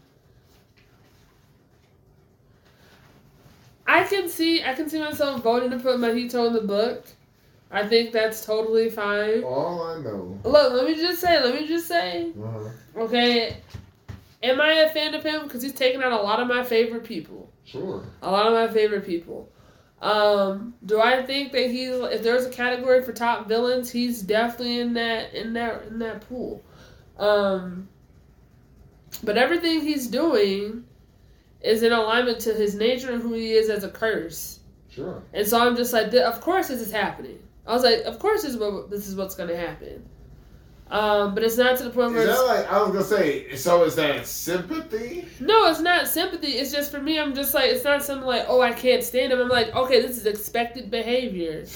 [3.87, 7.05] I can see I can see myself voting to put Mahito in the book.
[7.71, 9.43] I think that's totally fine.
[9.43, 10.39] All I know.
[10.45, 13.03] Look, let me just say, let me just say, Uh-huh.
[13.05, 13.57] okay,
[14.43, 15.43] am I a fan of him?
[15.45, 17.51] Because he's taken out a lot of my favorite people.
[17.65, 18.05] Sure.
[18.23, 19.49] A lot of my favorite people.
[20.01, 24.79] Um, do I think that he's if there's a category for top villains, he's definitely
[24.81, 26.63] in that in that in that pool.
[27.19, 27.89] Um,
[29.25, 30.85] but everything he's doing
[31.61, 34.61] is in alignment to his nature and who he is as a curse.
[34.91, 35.23] Sure.
[35.33, 37.39] And so I'm just like, of course this is happening.
[37.67, 40.09] I was like, of course this is what this is what's gonna happen.
[40.89, 43.05] Um, but it's not to the point Is where it's, that like I was gonna
[43.05, 43.57] say?
[43.57, 45.27] So is that sympathy?
[45.41, 46.53] no, it's not sympathy.
[46.53, 47.19] It's just for me.
[47.19, 49.41] I'm just like, it's not something like, oh, I can't stand him.
[49.41, 51.67] I'm like, okay, this is expected behavior.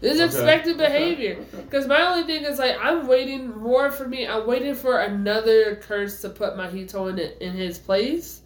[0.00, 0.24] This is Okay.
[0.24, 0.86] expected Okay.
[0.86, 1.32] behavior.
[1.54, 1.62] Okay.
[1.62, 4.26] Because my only thing is like, I'm waiting more for me.
[4.26, 8.40] I'm waiting for another curse to put my Mahito in it, in his place.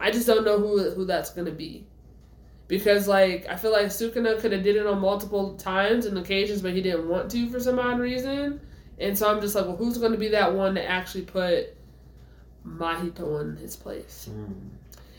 [0.00, 1.86] I just don't know who who that's gonna be.
[2.68, 6.62] Because like I feel like Sukuna could have did it on multiple times and occasions,
[6.62, 8.60] but he didn't want to for some odd reason.
[8.98, 11.74] And so I'm just like, well, who's going to be that one to actually put
[12.66, 14.28] Mahito in his place?
[14.30, 14.54] Mm.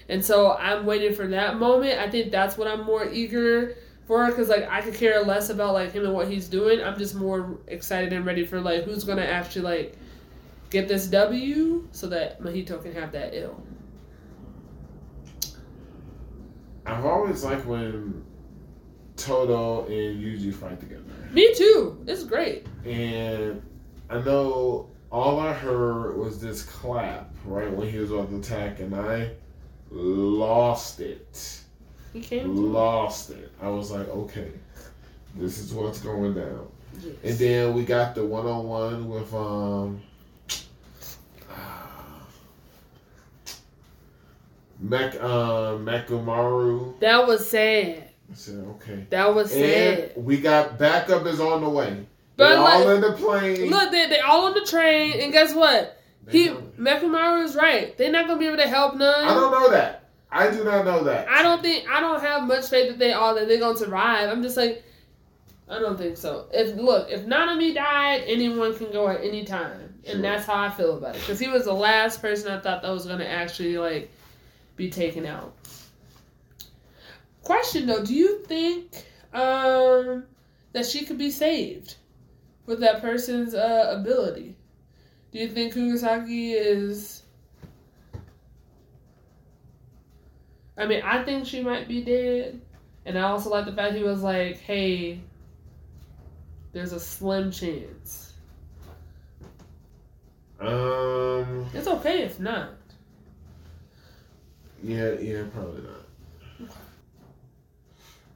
[0.07, 1.99] And so I'm waiting for that moment.
[1.99, 3.75] I think that's what I'm more eager
[4.05, 6.81] for because like I could care less about like him and what he's doing.
[6.81, 9.97] I'm just more excited and ready for like who's going to actually like
[10.69, 13.63] get this W so that Mahito can have that L.
[16.91, 18.23] I've always liked when
[19.15, 21.03] Todo and Yuji fight together.
[21.31, 22.03] Me too.
[22.05, 22.67] It's great.
[22.85, 23.61] And
[24.09, 28.81] I know all I heard was this clap right when he was on the attack,
[28.81, 29.31] and I
[29.89, 31.61] lost it.
[32.11, 32.73] He came.
[32.73, 33.51] Lost it.
[33.61, 34.51] I was like, okay,
[35.35, 36.67] this is what's going down.
[37.01, 37.15] Yes.
[37.23, 40.01] And then we got the one on one with um
[44.81, 46.99] Mek uh, Mechamaru.
[46.99, 48.09] That was sad.
[48.31, 49.05] I said, okay.
[49.09, 50.11] That was sad.
[50.15, 52.05] And we got backup is on the way.
[52.37, 53.69] But They're all like- in the plane.
[53.69, 56.01] Look, they they all on the train, and guess what?
[56.25, 56.49] They He.
[56.49, 57.95] Mechamaru is right.
[57.97, 59.25] They're not gonna be able to help none.
[59.25, 60.09] I don't know that.
[60.31, 61.27] I do not know that.
[61.27, 64.29] I don't think I don't have much faith that they all that they're gonna survive.
[64.29, 64.83] I'm just like,
[65.69, 66.47] I don't think so.
[66.53, 70.15] If look, if Nanami died, anyone can go at any time, Sure.
[70.15, 71.19] and that's how I feel about it.
[71.21, 74.09] Because he was the last person I thought that was gonna actually like
[74.75, 75.55] be taken out.
[77.43, 80.25] Question though, do you think um
[80.73, 81.95] that she could be saved
[82.65, 84.55] with that person's uh, ability?
[85.31, 87.23] Do you think Kugisaki is?
[90.77, 92.61] I mean, I think she might be dead,
[93.05, 95.21] and I also like the fact he was like, "Hey,
[96.71, 98.33] there's a slim chance.
[100.59, 101.65] Um.
[101.73, 102.71] It's okay if not."
[104.83, 105.13] Yeah.
[105.13, 105.43] Yeah.
[105.53, 106.71] Probably not.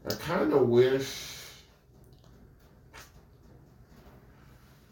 [0.07, 1.09] I kind of wish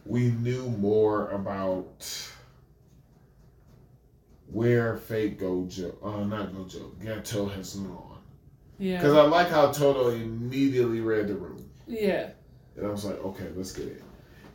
[0.06, 2.30] we knew more about
[4.52, 8.18] where Fate Gojo, uh, not Gojo, Geto has gone.
[8.80, 8.98] Yeah.
[8.98, 11.70] Because I like how Todo immediately read the room.
[11.88, 12.30] Yeah.
[12.76, 14.04] And I was like, okay, let's get it.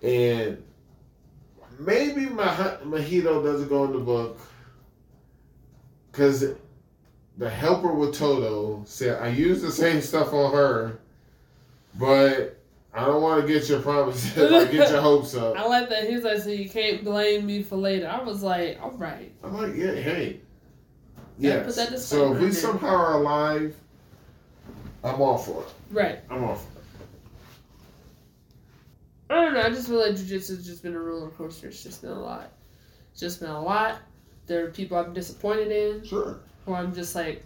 [0.03, 0.63] And
[1.79, 4.41] maybe Mah- Mahito doesn't go in the book
[6.11, 6.45] because
[7.39, 10.99] the helper with Todo said, I used the same stuff on her,
[11.95, 12.59] but
[12.93, 15.57] I don't want to get your promises, like get your hopes up.
[15.59, 16.09] I like that.
[16.09, 18.09] He's like, so you can't blame me for later.
[18.09, 19.33] I was like, all right.
[19.45, 20.41] I'm like, yeah, hey.
[21.39, 21.67] Yeah, Yes.
[21.67, 23.77] put that so if we somehow are alive,
[25.05, 25.69] I'm all for it.
[25.93, 26.19] Right.
[26.29, 26.85] I'm all for it.
[29.31, 29.61] I don't know.
[29.61, 31.69] I just feel like Jujutsu's just been a roller coaster.
[31.69, 32.51] It's just been a lot.
[33.13, 33.99] It's just been a lot.
[34.47, 36.05] There are people I'm disappointed in.
[36.05, 36.41] Sure.
[36.69, 37.43] Who I'm just like,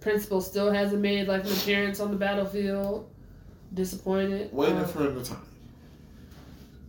[0.00, 3.06] principal still hasn't made like an appearance on the battlefield.
[3.74, 4.50] Disappointed.
[4.50, 5.44] Waiting Uh, for the time.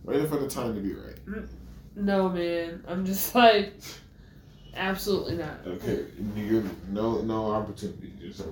[0.02, 1.46] Waiting for the time to be right.
[1.94, 2.82] No, man.
[2.88, 3.74] I'm just like,
[4.74, 5.58] absolutely not.
[5.66, 8.14] Okay, you no no opportunity.
[8.18, 8.44] Just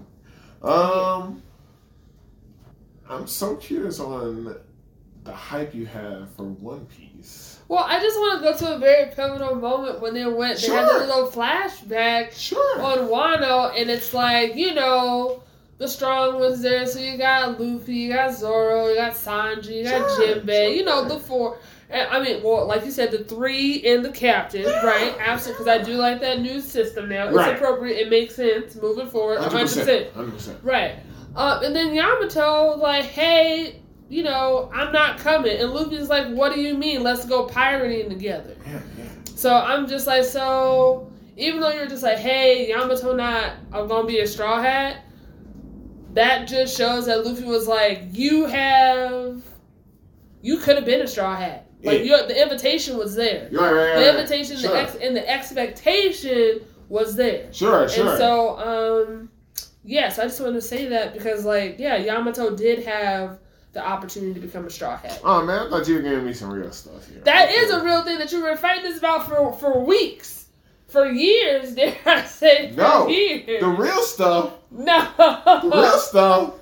[0.63, 1.43] um,
[3.09, 4.55] I'm so curious on
[5.25, 7.61] the hype you have for One Piece.
[7.69, 10.59] Well, I just want to go to a very pivotal moment when they went.
[10.61, 11.03] They had Sure.
[11.03, 12.81] a little flashback Sure.
[12.83, 15.43] on Wano, and it's like you know
[15.79, 16.87] the strong ones there.
[16.87, 20.77] So you got Luffy, you got Zoro, you got Sanji, you got Sure, Jinbei.
[20.77, 21.59] You know the four.
[21.93, 25.13] And, I mean, well, like you said, the three and the captain, right?
[25.19, 27.27] Absolutely, because I do like that new system now.
[27.27, 27.57] It's Right.
[27.57, 27.99] appropriate.
[27.99, 29.39] It makes sense moving forward.
[29.41, 30.13] 100%.
[30.13, 30.59] Hundred percent.
[30.63, 30.93] Right.
[31.35, 33.80] Uh, and then Yamato was like, hey,
[34.11, 35.57] you know, I'm not coming.
[35.57, 37.03] And Luffy's like, what do you mean?
[37.03, 38.57] Let's go pirating together.
[38.67, 39.05] Yeah, yeah.
[39.37, 44.07] So I'm just like, so even though you're just like, hey, Yamato not I'm gonna
[44.07, 45.05] be a straw hat,
[46.15, 49.43] that just shows that Luffy was like, you have,
[50.43, 51.69] you could have been a straw hat.
[51.83, 52.19] Like Yeah.
[52.19, 53.49] your the invitation was there.
[53.53, 53.95] Right, right, right.
[54.01, 54.71] The invitation, Sure.
[54.73, 57.51] the ex, and the expectation was there.
[57.53, 58.09] Sure, sure.
[58.09, 59.31] And so, um,
[59.85, 63.39] yes, I just wanted to say that because, like, yeah, Yamato did have
[63.73, 65.21] the opportunity to become a straw hat.
[65.25, 67.21] oh man, I thought you were giving me some real stuff here.
[67.25, 67.59] That Okay.
[67.59, 70.47] is a real thing that you were fighting this about for for weeks,
[70.89, 71.75] for years.
[71.77, 72.73] Dare I say?
[72.77, 73.61] No, years.
[73.61, 74.55] The real stuff.
[74.71, 75.09] no.
[75.17, 76.55] The real stuff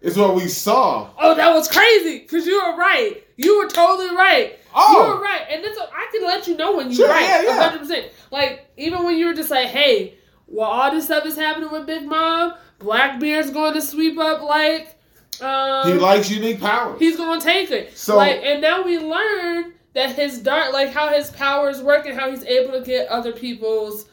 [0.00, 1.10] is what we saw.
[1.18, 2.20] Oh, that was crazy.
[2.20, 3.22] Cause you were right.
[3.36, 4.58] You were totally right.
[4.74, 4.92] Oh.
[5.06, 7.22] You were right, and this I can let you know when you're Sure, right.
[7.22, 7.62] yeah, yeah.
[7.62, 8.06] hundred percent.
[8.32, 10.14] Like even when you were just like, hey,
[10.46, 14.96] while all this stuff is happening with Big Mom, Blackbeard's going to sweep up like.
[15.40, 16.98] Um, he likes unique powers.
[16.98, 17.96] he's gonna take it.
[17.96, 22.18] So- like, and now we learn that his dark, like how his powers work and
[22.18, 24.06] how he's able to get other people's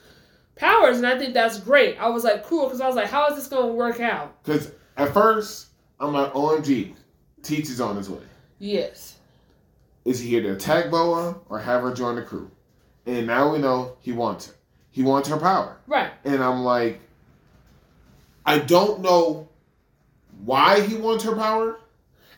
[0.56, 1.98] powers, and I think that's great.
[2.00, 4.42] I was like, cool, because I was like, how is this gonna work out?
[4.44, 5.68] Because at first,
[6.00, 6.94] I'm like, OMG,
[7.44, 8.22] Teach is on his way.
[8.60, 9.18] Yes.
[10.06, 12.50] Is he here to attack Boa or have her join the crew?
[13.06, 14.54] And now we know he wants her.
[14.92, 15.78] He wants her power.
[15.88, 16.12] Right.
[16.24, 17.02] And I'm like,
[18.46, 19.50] I don't know
[20.44, 21.80] why he wants her power.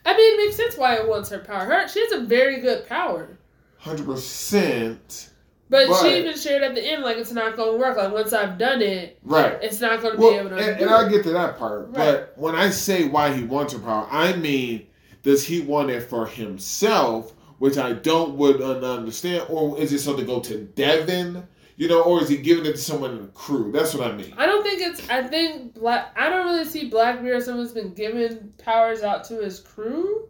[0.06, 1.66] I mean, it makes sense why it wants her power.
[1.66, 3.38] Her, she has a very good power.
[3.84, 5.30] 100%.
[5.70, 7.98] But, But- she even shared at the end, like, it's not going to work.
[7.98, 9.58] Like, once I've done it, Right.
[9.62, 10.90] it's not going to Well, be able to and, and.
[10.90, 11.88] I'll get to that part.
[11.88, 11.94] Right.
[11.96, 14.88] But when I say why he wants her power, I mean,
[15.24, 20.26] does he want it for himself, which I don't would understand, or is it something
[20.26, 21.46] to go to Devon?
[21.80, 23.72] You know, or is he giving it to someone in the crew?
[23.72, 24.34] That's what I mean.
[24.36, 25.08] I don't think it's.
[25.10, 26.12] I think Black.
[26.18, 30.28] I don't really see Blackbeard as someone's been giving powers out to his crew.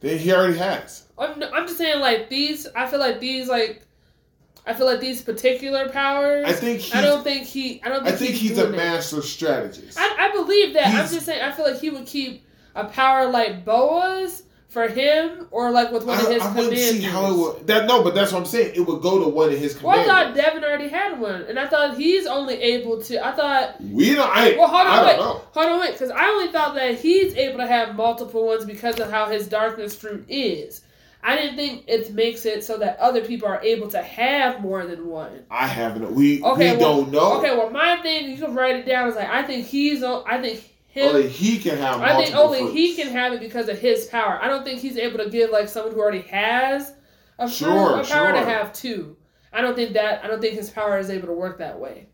[0.00, 1.04] Then he already has.
[1.18, 2.66] I'm, I'm just saying, like these.
[2.74, 3.82] I feel like these, like,
[4.66, 6.46] I feel like these particular powers.
[6.48, 7.82] I think he's, I don't think he.
[7.84, 8.30] I don't Think I think.
[8.30, 8.76] think he's a doing it.
[8.78, 9.98] master strategist.
[10.00, 10.86] I, I believe that.
[10.86, 11.42] I'm just saying.
[11.42, 16.04] I feel like he would keep a power like Boa's for him, or like with
[16.04, 16.90] one I, of his I commanders.
[16.90, 17.66] see how it would.
[17.66, 18.72] That no, but that's what I'm saying.
[18.74, 21.58] It would go to one of his Well, I thought Devon already had one, and
[21.58, 23.26] I thought he's only able to.
[23.26, 24.28] I thought we don't.
[24.30, 25.16] I, Well, hold on, wait.
[25.16, 25.40] know.
[25.52, 29.00] Hold on, wait, because I only thought that he's able to have multiple ones because
[29.00, 30.82] of how his darkness fruit is.
[31.22, 34.86] I didn't think it makes it so that other people are able to have more
[34.86, 35.44] than one.
[35.50, 36.12] I haven't.
[36.12, 37.38] We Okay, we well- don't know.
[37.38, 39.08] Okay, well, my thing, you can write it down.
[39.08, 40.02] Is like I think he's.
[40.02, 40.62] on- I think
[40.98, 41.08] him.
[41.16, 42.00] Only he can have.
[42.00, 44.38] I think only he can have it because of his power.
[44.42, 46.94] I don't think he's able to give like someone who already has
[47.38, 49.16] a fruit a power to have two.
[49.52, 50.24] I don't think that.
[50.24, 52.08] I don't think his power is able to work that way.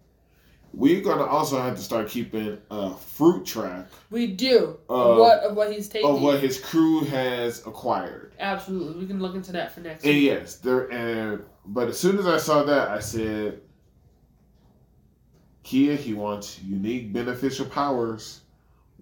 [0.76, 5.57] We're gonna also have to start keeping a fruit track We do of what of
[5.57, 6.11] what he's taking.
[6.11, 8.32] of what his crew has acquired.
[8.41, 10.24] Absolutely, we can look into that for next And week.
[10.24, 10.91] yes, there.
[10.93, 13.61] And but as soon as I saw that, I said,
[15.62, 18.41] "Kia, he wants unique beneficial powers.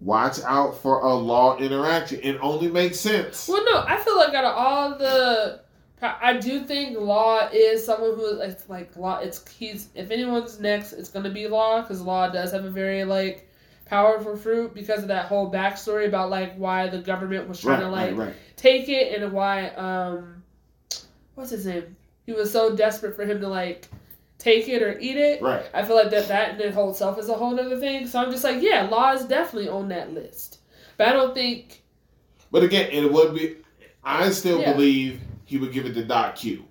[0.03, 2.21] Watch out for a law interaction.
[2.23, 3.49] It only makes sense.
[3.49, 5.61] Well, no, I feel like out of all the,
[6.03, 9.19] I do think Law is someone who is like Law.
[9.19, 13.05] It's he's if anyone's next, it's gonna be Law because Law does have a very
[13.05, 13.49] like
[13.87, 17.85] powerful fruit because of that whole backstory about like why the government was trying Right,
[17.85, 18.37] to like right, right.
[18.57, 20.43] take it and why um,
[21.37, 21.97] what's his name?
[22.27, 23.87] He was so desperate for him to like
[24.43, 25.41] take it or eat it.
[25.41, 25.65] Right.
[25.73, 28.07] I feel like that that in whole itself is a whole other thing.
[28.07, 30.59] So I'm just like, yeah, Law is definitely on that list,
[30.97, 31.83] but I don't think.
[32.51, 33.57] But again, it would be.
[34.05, 34.73] I still Yeah.
[34.73, 36.65] believe he would give it to Doc Q.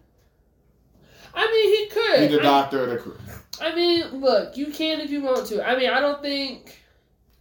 [1.33, 2.19] I mean, he could.
[2.29, 3.17] He the I- doctor of the crew.
[3.61, 5.65] I mean, look, you can if you want to.
[5.67, 6.79] I mean, I don't think,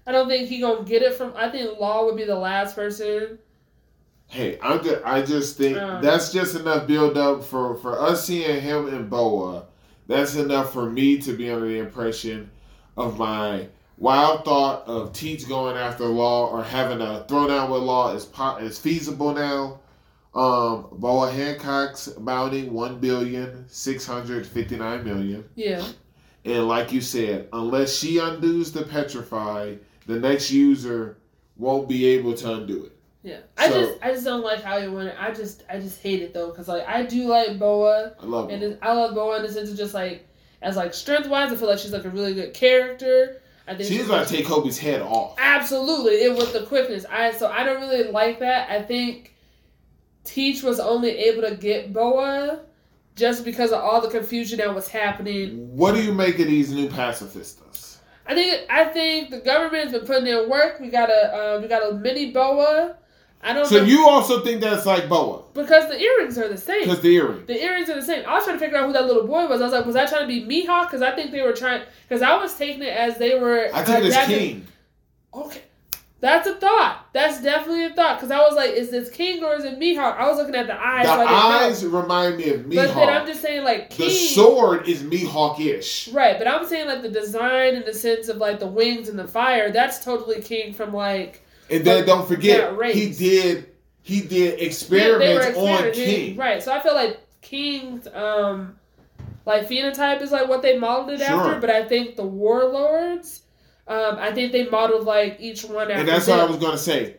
[0.07, 1.33] I don't think he gonna get it from.
[1.35, 3.39] I think Law would be the last person.
[4.26, 6.03] Hey, I'm just, I just think Um.
[6.03, 9.64] that's just enough build up for for us seeing him and Boa.
[10.11, 12.50] That's enough for me to be under the impression
[12.96, 18.12] of my wild thought of Teach going after Law or having a throwdown with Law
[18.12, 19.78] is po- is feasible now.
[20.34, 25.44] Um, Boa Hancock's bounty one billion six hundred fifty nine million.
[25.54, 25.86] Yeah,
[26.44, 29.76] And like you said, unless she undoes the petrify,
[30.08, 31.18] the next user
[31.56, 32.96] won't be able to undo it.
[33.22, 33.40] Yeah.
[33.58, 35.14] I So- just, I just don't like how he went.
[35.20, 38.50] I just, I just hate it though, because like I do like Boa, I love
[38.50, 40.26] and I love Boa in the sense of just like,
[40.62, 43.42] as like strength wise, I feel like she's like a really good character.
[43.68, 45.36] I think She's gonna take Koby's head off.
[45.38, 47.04] Absolutely, it with the quickness.
[47.08, 48.70] I so I don't really like that.
[48.70, 49.34] I think
[50.24, 52.60] Teach was only able to get Boa
[53.16, 55.76] just because of all the confusion that was happening.
[55.76, 57.98] What do you make of these new pacifistas?
[58.26, 60.80] I think I think the government's been putting in work.
[60.80, 62.96] We got a uh, we got a mini Boa.
[63.43, 65.43] I don't So know you also think that's like Boa?
[65.55, 66.82] because the earrings are the same.
[66.82, 67.47] Because the earring.
[67.47, 68.24] The earrings are the same.
[68.26, 69.61] I was trying to figure out who that little boy was.
[69.61, 70.86] I was like, was I trying to be Mihawk?
[70.86, 71.82] Because I think they were trying.
[72.09, 73.70] Because I was taking it as they were.
[73.72, 74.66] I uh, think it's adapting- King.
[75.32, 75.62] Okay.
[76.20, 77.07] That's a thought.
[77.14, 78.18] That's definitely a thought.
[78.18, 80.18] Because I was like, is this King or is it Mihawk?
[80.18, 81.07] I was looking at the eyes.
[81.07, 81.49] The so didn't know.
[81.49, 82.74] eyes remind me of Mihawk.
[82.74, 84.09] But then I'm just saying, like, King.
[84.09, 86.09] The sword is Mihawk-ish.
[86.09, 89.18] Right, but I'm saying, like, the design in the sense of, like, the wings and
[89.18, 91.43] the fire, that's totally King from, like.
[91.70, 93.70] And then don't forget, he did
[94.02, 96.04] he did Yeah, experiments on experimenting.
[96.04, 96.36] King.
[96.36, 98.76] Right, so I feel like King's, um,
[99.46, 101.36] like, phenotype is, like, what they modeled it Sure.
[101.38, 103.42] after, but I think the Warlords,
[103.86, 106.78] um, I think they modeled, like, each one after And that's what I was gonna
[106.78, 107.16] say.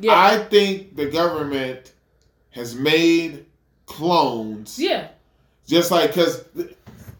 [0.00, 0.12] Yeah.
[0.14, 1.92] I think the government
[2.50, 3.44] has made
[3.86, 5.08] clones yeah.
[5.66, 6.44] just like because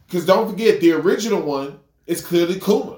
[0.07, 2.98] because don't forget the original one is clearly Kuma.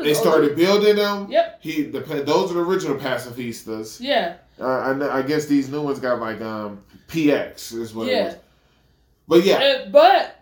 [0.00, 1.30] They started building them.
[1.30, 1.58] Yep.
[1.62, 4.00] He the those are the original pacifistas.
[4.00, 4.36] Yeah.
[4.60, 8.24] Uh, I, I guess these new ones got like um PX is what it Yeah.
[8.26, 8.36] was.
[9.28, 10.38] But yeah, And- but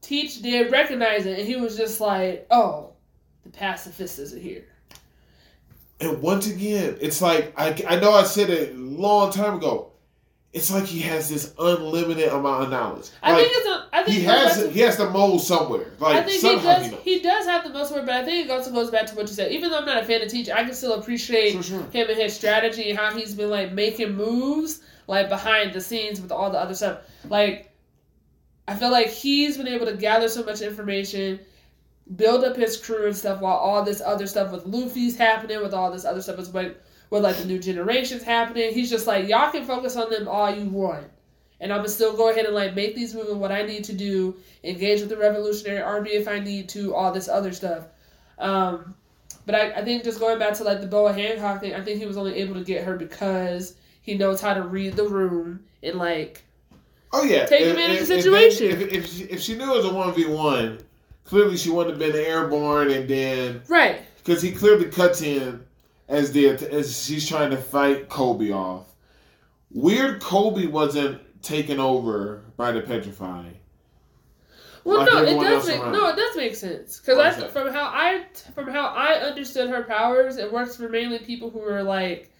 [0.00, 2.90] Teach did recognize it, and he was just like, "Oh,
[3.44, 4.64] the pacifistas are here."
[6.00, 9.92] and once again, it's like I I know I said it a long time ago.
[10.54, 13.08] It's like he has this unlimited amount of knowledge.
[13.22, 13.86] I Like, think it's a.
[13.92, 15.86] I think he has of- he has the mold somewhere.
[15.98, 16.90] Like I think he does.
[16.92, 17.00] knows.
[17.02, 19.22] He does have the most word, but I think it also goes back to what
[19.28, 19.50] you said.
[19.50, 21.82] Even though I'm not a fan of Teach, I can still appreciate Sure, sure.
[21.90, 26.20] him and his strategy and how he's been like making moves like behind the scenes
[26.20, 26.98] with all the other stuff.
[27.28, 27.72] Like
[28.68, 31.40] I feel like he's been able to gather so much information,
[32.16, 35.74] build up his crew and stuff while all this other stuff with Luffy's happening, with
[35.74, 36.80] all this other stuff is like
[37.10, 38.72] with like the new generations happening.
[38.72, 41.06] He's just like, Y'all can focus on them all you want.
[41.60, 43.84] And I'm gonna still go ahead and like make these moves and what I need
[43.84, 47.86] to do, engage with the revolutionary army if I need to, all this other stuff.
[48.38, 48.94] Um
[49.46, 52.00] but I, I think just going back to like the Boa Hancock thing, I think
[52.00, 55.60] he was only able to get her because he knows how to read the room
[55.82, 56.44] and like
[57.14, 58.66] Oh yeah, Take advantage of the situation.
[58.72, 60.80] If, if, if, she, if she knew it was a one v one,
[61.22, 64.00] clearly she wouldn't have been airborne, and then right.
[64.18, 65.64] because he clearly cuts in
[66.08, 68.86] as the as she's trying to fight Koby off.
[69.70, 73.44] Weird, Kobe wasn't taken over by the petrify.
[74.84, 75.92] Well, Like no, it does make around.
[75.92, 79.70] no, it does make sense because I is from how I from how I understood
[79.70, 82.30] her powers, it works for mainly people who are like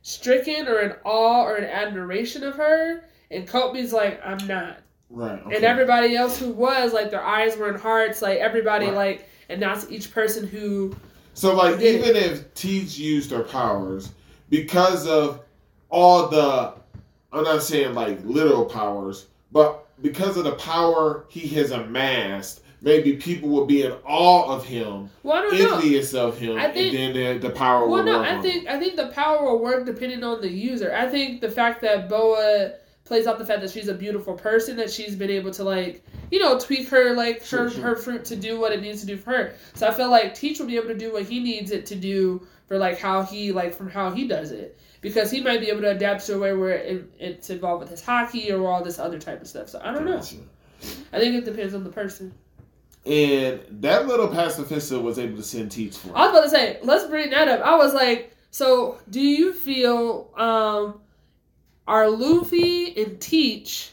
[0.00, 4.78] stricken or in awe or in admiration of her, and Koby's like, I'm not,
[5.10, 5.40] Right.
[5.44, 8.94] and everybody else who was like their eyes were in hearts, like everybody Right.
[8.94, 10.96] like, and that's each person who
[11.34, 14.10] So like even if Teach used her powers
[14.50, 15.40] because of
[15.88, 16.74] all the
[17.32, 23.16] I'm not saying like literal powers, but because of the power he has amassed, maybe
[23.16, 26.26] people will be in awe of him, well, don't know.
[26.28, 28.68] of him, I think- and then the, the power Well, will no, work I think
[28.68, 30.94] I think the power will work depending on the user.
[30.94, 32.72] I think the fact that Boa
[33.12, 36.02] plays off the fact that she's a beautiful person, that she's been able to like,
[36.30, 39.18] you know, tweak her like her her fruit to do what it needs to do
[39.18, 39.54] for her.
[39.74, 41.94] So I feel like Teach will be able to do what he needs it to
[41.94, 45.68] do for like how he like from how he does it because he might be
[45.68, 48.82] able to adapt to a way where it, it's involved with his haki or all
[48.82, 49.68] this other type of stuff.
[49.68, 50.22] So I don't know.
[51.12, 52.32] I think it depends on the person.
[53.04, 56.16] And that little pacifista was able to send Teach for.
[56.16, 57.60] I was about to say, let's bring that up.
[57.60, 61.02] I was like, so do you feel um
[61.86, 63.92] are Luffy and Teach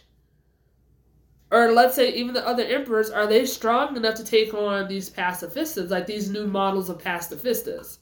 [1.51, 5.09] or let's say even the other emperors, are they strong enough to take on these
[5.09, 7.97] pacifistas, like these new models of pacifistas?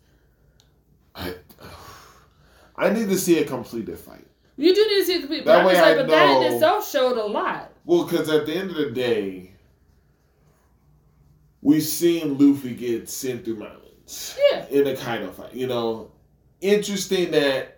[1.15, 1.33] I,
[2.75, 4.25] I need to see a completed fight.
[4.57, 6.41] You do need to see a complete, but, That way like, I but that in
[6.41, 7.71] know- itself showed a lot.
[7.85, 9.53] Well, because at the end of the day,
[11.61, 14.65] we've seen Luffy get sent through mountains Yeah.
[14.69, 15.53] in a kind of fight.
[15.53, 16.11] You know,
[16.59, 17.76] interesting that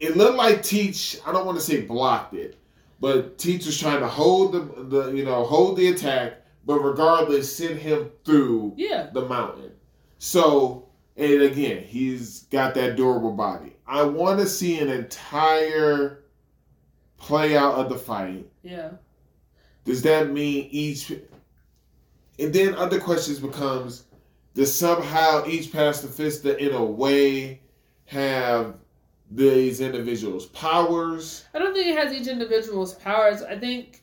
[0.00, 1.18] it looked like Teach.
[1.26, 2.56] I don't want to say blocked it,
[3.00, 7.54] but Teach was trying to hold the the you know hold the attack, but regardless,
[7.54, 9.10] sent him through Yeah.
[9.12, 9.72] the mountain.
[10.18, 13.76] So, and again, he's got that durable body.
[13.86, 16.24] I want to see an entire
[17.16, 18.46] play out of the fight.
[18.62, 18.90] Yeah.
[19.84, 21.10] Does that mean each?
[22.38, 24.04] And then other questions becomes:
[24.54, 27.62] Does somehow each pacifista in a way
[28.06, 28.74] have
[29.30, 31.44] these individuals' powers?
[31.54, 33.42] I don't think it has each individual's powers.
[33.42, 34.02] I think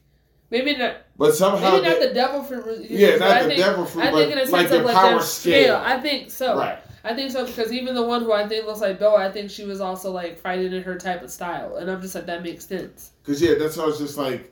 [0.52, 2.90] maybe not But somehow, maybe not they- the devil fruit.
[2.90, 4.96] yeah, not I the think, devil fruit, I think in a sense like of like
[4.96, 5.64] power scale.
[5.64, 5.82] scale.
[5.84, 6.58] I think so.
[6.58, 6.80] right?
[7.04, 9.52] I think so because even the one who I think looks like Boa, I think
[9.52, 12.42] she was also like fighting in her type of style, and I'm just like that
[12.44, 13.12] makes sense.
[13.24, 14.52] Because yeah, that's how I was just like.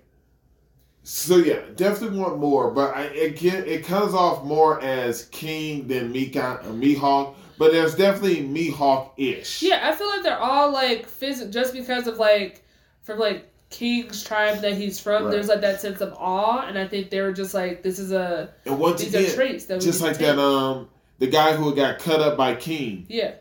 [1.06, 5.86] So yeah, definitely want more, but I, it get, it comes off more as King
[5.88, 9.62] than Mika, Mihawk, but there's definitely Mihawk ish.
[9.64, 12.64] Yeah, I feel like they're all like phys- just because of like
[13.04, 15.24] from like King's tribe that he's from.
[15.24, 15.32] Right.
[15.32, 18.12] There's like that sense of awe, and I think they were just like this is
[18.12, 20.28] a and once these again, are traits that just like take.
[20.28, 20.90] that um
[21.20, 23.06] the guy who got cut up by King.
[23.10, 23.36] Yeah,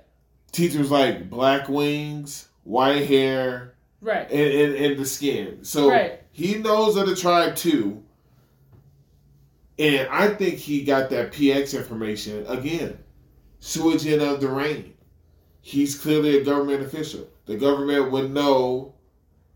[0.53, 4.41] Teacher's like black wings, white hair, right, and,
[4.75, 5.65] and, and the skin.
[5.65, 6.21] So Right.
[6.33, 8.03] he knows of the tribe too.
[9.79, 12.99] And I think he got that PX information again.
[13.63, 14.93] Shiryu of the rain.
[15.63, 17.29] He's clearly a government official.
[17.47, 18.95] The government would know,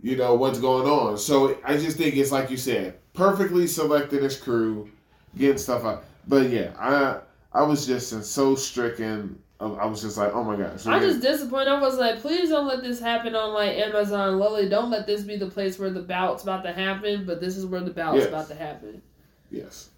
[0.00, 1.18] you know, what's going on.
[1.18, 4.88] So I just think it's like you said, perfectly selected his crew,
[5.36, 6.04] getting stuff out.
[6.28, 7.20] But yeah, I
[7.52, 9.40] I was just so stricken.
[9.58, 10.86] I was just like, oh my gosh.
[10.86, 11.68] I'm just disappointed.
[11.68, 14.68] I was like, please don't let this happen on like Amazon Lily.
[14.68, 17.24] Don't let this be the place where the bout's about to happen.
[17.24, 18.26] But this is where the bout's Yes.
[18.28, 19.00] about to happen.
[19.50, 19.88] yes.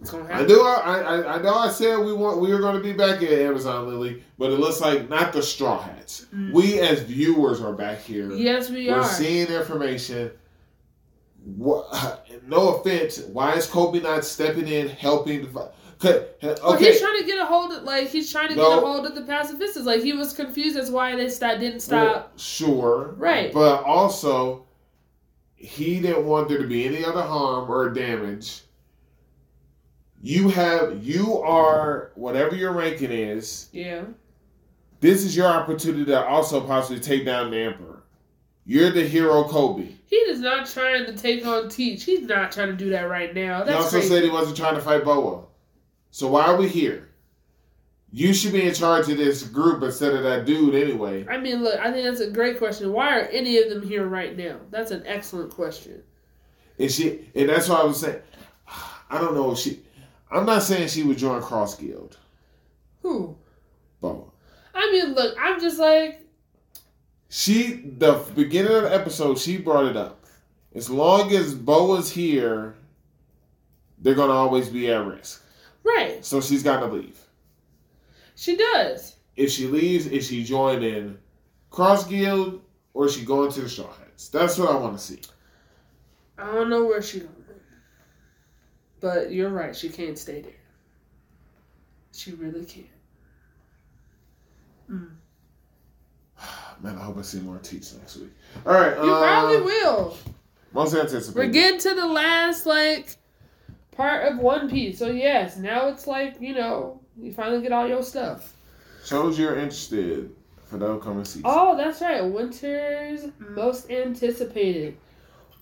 [0.00, 0.48] It's gonna I happen.
[0.48, 0.60] do.
[0.62, 1.54] I, I I know.
[1.54, 4.58] I said we want we were going to be back at Amazon Lily, but it
[4.58, 6.26] looks like not the Straw Hats.
[6.34, 6.52] Mm.
[6.52, 8.32] We as viewers are back here.
[8.32, 9.04] Yes, we We're are.
[9.04, 10.30] seeing information.
[11.44, 13.20] What, no offense.
[13.20, 15.42] Why is Koby not stepping in, helping?
[15.52, 15.70] The,
[16.42, 16.54] okay.
[16.62, 18.68] Well, he's trying to get a hold of like he's trying to No.
[18.70, 19.84] get a hold of the pacifistas.
[19.84, 22.38] Like he was confused as why they st- didn't Well, stop.
[22.38, 23.14] sure.
[23.16, 23.52] Right.
[23.52, 24.66] But also,
[25.54, 28.62] he didn't want there to be any other harm or damage.
[30.24, 33.68] You have you are whatever your ranking is.
[33.72, 34.04] Yeah.
[35.00, 38.04] This is your opportunity to also possibly take down the Emperor.
[38.64, 39.96] You're the hero, Koby.
[40.06, 42.04] He is not trying to take on Teach.
[42.04, 43.66] He's not trying to do that right now.
[43.66, 44.08] He also crazy.
[44.08, 45.44] said he wasn't trying to fight Boa.
[46.10, 47.10] So why are we here?
[48.10, 51.26] You should be in charge of this group instead of that dude anyway.
[51.28, 52.94] I mean, look, I think that's a great question.
[52.94, 54.56] Why are any of them here right now?
[54.70, 56.02] That's an excellent question.
[56.78, 58.22] And she and that's why I was saying
[59.10, 59.83] I don't know if she
[60.30, 62.18] I'm not saying she would join Cross Guild.
[63.02, 63.36] Who?
[64.00, 64.24] Boa.
[64.74, 66.26] I mean, look, I'm just like,
[67.28, 70.24] She the beginning of the episode she brought it up.
[70.74, 72.74] As long as Boa's here,
[73.98, 75.42] they're gonna always be at risk.
[75.84, 76.24] right.
[76.24, 77.18] So she's gotta leave.
[78.36, 79.14] She does.
[79.36, 81.18] if she leaves, is she joining
[81.70, 82.60] Cross Guild
[82.94, 84.28] or is she going to the Straw Hats?
[84.28, 85.20] That's what I want to see.
[86.36, 87.43] I don't know where she going.
[89.04, 89.76] But you're right.
[89.76, 90.52] She can't stay there.
[92.14, 92.86] She really can't.
[94.90, 95.10] Mm.
[96.80, 98.30] Man, I hope I see more Teach next week.
[98.64, 100.16] All right, You uh, probably will.
[100.72, 101.36] most anticipated.
[101.36, 103.16] We're getting to the last like
[103.92, 105.00] part of One Piece.
[105.00, 108.56] So yes, now it's like you know you finally get all your stuff.
[109.04, 111.42] Shows you're interested for the upcoming season.
[111.44, 112.22] Oh, that's right.
[112.22, 114.96] Winter's most anticipated.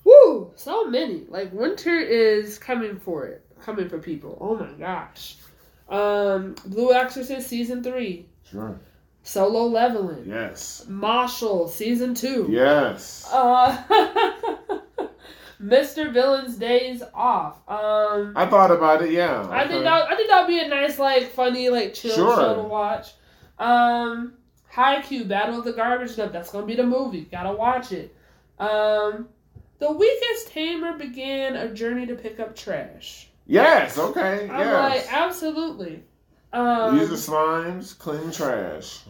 [0.04, 0.52] Woo!
[0.56, 1.24] So many.
[1.28, 3.44] Like winter is coming for it.
[3.64, 4.36] Coming for people.
[4.40, 5.36] Oh my gosh.
[5.88, 8.26] Um, Blue Exorcist season three.
[8.50, 8.78] Sure.
[9.22, 10.24] Solo leveling.
[10.26, 10.84] Yes.
[10.88, 12.48] Mashle season two.
[12.50, 13.28] Yes.
[13.32, 13.80] Uh,
[15.62, 16.12] Mr.
[16.12, 17.58] Villain's days off.
[17.68, 19.12] Um, I thought about it.
[19.12, 19.46] Yeah.
[19.48, 22.34] I think that I think that would be a nice, like, funny, like, chill Sure.
[22.36, 23.12] show to watch.
[23.60, 24.34] Um,
[24.74, 26.32] Haikyuu, Battle of the Garbage Nut.
[26.32, 27.28] That's gonna be the movie.
[27.30, 28.12] Gotta watch it.
[28.58, 29.28] Um,
[29.82, 33.26] the weakest tamer began a journey to pick up trash.
[33.48, 33.98] Yes.
[33.98, 34.48] Okay.
[34.48, 34.90] I'm yes.
[35.08, 36.04] like, absolutely.
[36.52, 39.00] Um, Use the slimes, clean trash.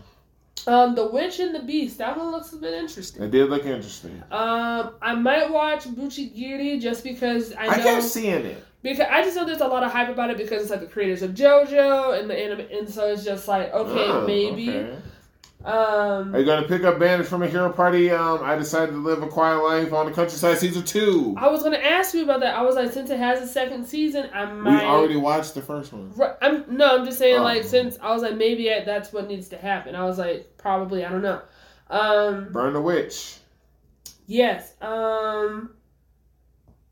[0.67, 1.99] um, the Witch and the Beast.
[1.99, 3.23] That one looks a bit interesting.
[3.23, 4.23] It did look interesting.
[4.31, 7.73] Um, I might watch Buchigiri just because I know.
[7.73, 8.65] I, kept seeing it.
[8.83, 10.87] because I just know there's a lot of hype about it because it's like the
[10.87, 14.71] creators of JoJo and the anime, and so it's just like okay, Oh, maybe.
[14.71, 14.97] okay.
[15.65, 18.11] Um, Are you gonna pick up Bandit from a hero party?
[18.11, 21.35] Um, I decided to live a quiet life on the countryside, season two.
[21.39, 22.57] I was gonna ask you about that.
[22.57, 24.81] I was like, since it has a second season, I might.
[24.81, 26.13] We already watched the first one.
[26.15, 27.45] Right, I'm no, I'm just saying Oh.
[27.45, 29.95] like since I was like maybe that's what needs to happen.
[29.95, 31.41] I was like probably I don't know.
[31.91, 33.37] Um, Burn the witch.
[34.27, 34.75] yes.
[34.81, 35.75] Um,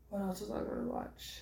[0.09, 1.41] what else was I gonna watch?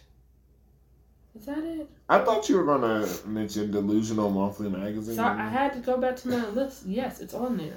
[1.39, 1.89] Is that it?
[2.09, 5.15] I thought you were gonna mention Delusional Monthly Magazine.
[5.15, 6.85] Sorry, I had to go back to my list.
[6.85, 7.75] Yes, it's on there.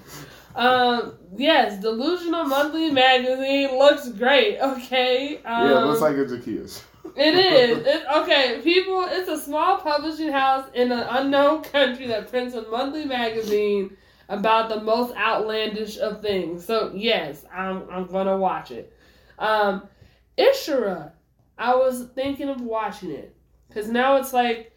[0.56, 4.58] Um, yes, Delusional Monthly Magazine looks great.
[4.58, 5.36] Okay.
[5.44, 6.82] Um, yeah, it looks like it's Jakia's.
[7.14, 7.86] It is.
[7.86, 12.62] It, okay, people, it's a small publishing house in an unknown country that prints a
[12.62, 13.96] monthly magazine
[14.28, 16.64] about the most outlandish of things.
[16.64, 18.92] So, yes, I'm, I'm going to watch it.
[19.38, 19.88] Um,
[20.36, 21.12] Ishura,
[21.58, 23.36] I was thinking of watching it.
[23.72, 24.76] Because now it's like,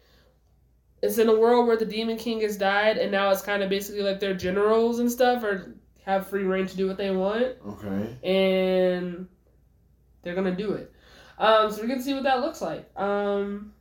[1.02, 3.68] it's in a world where the Demon King has died, and now it's kind of
[3.68, 5.74] basically like their generals and stuff are
[6.04, 8.16] have free reign to do what they want Okay.
[8.22, 9.26] and
[10.22, 10.92] they're gonna do it.
[11.36, 12.88] Um, so we're gonna see what that looks like.
[12.96, 13.72] Um,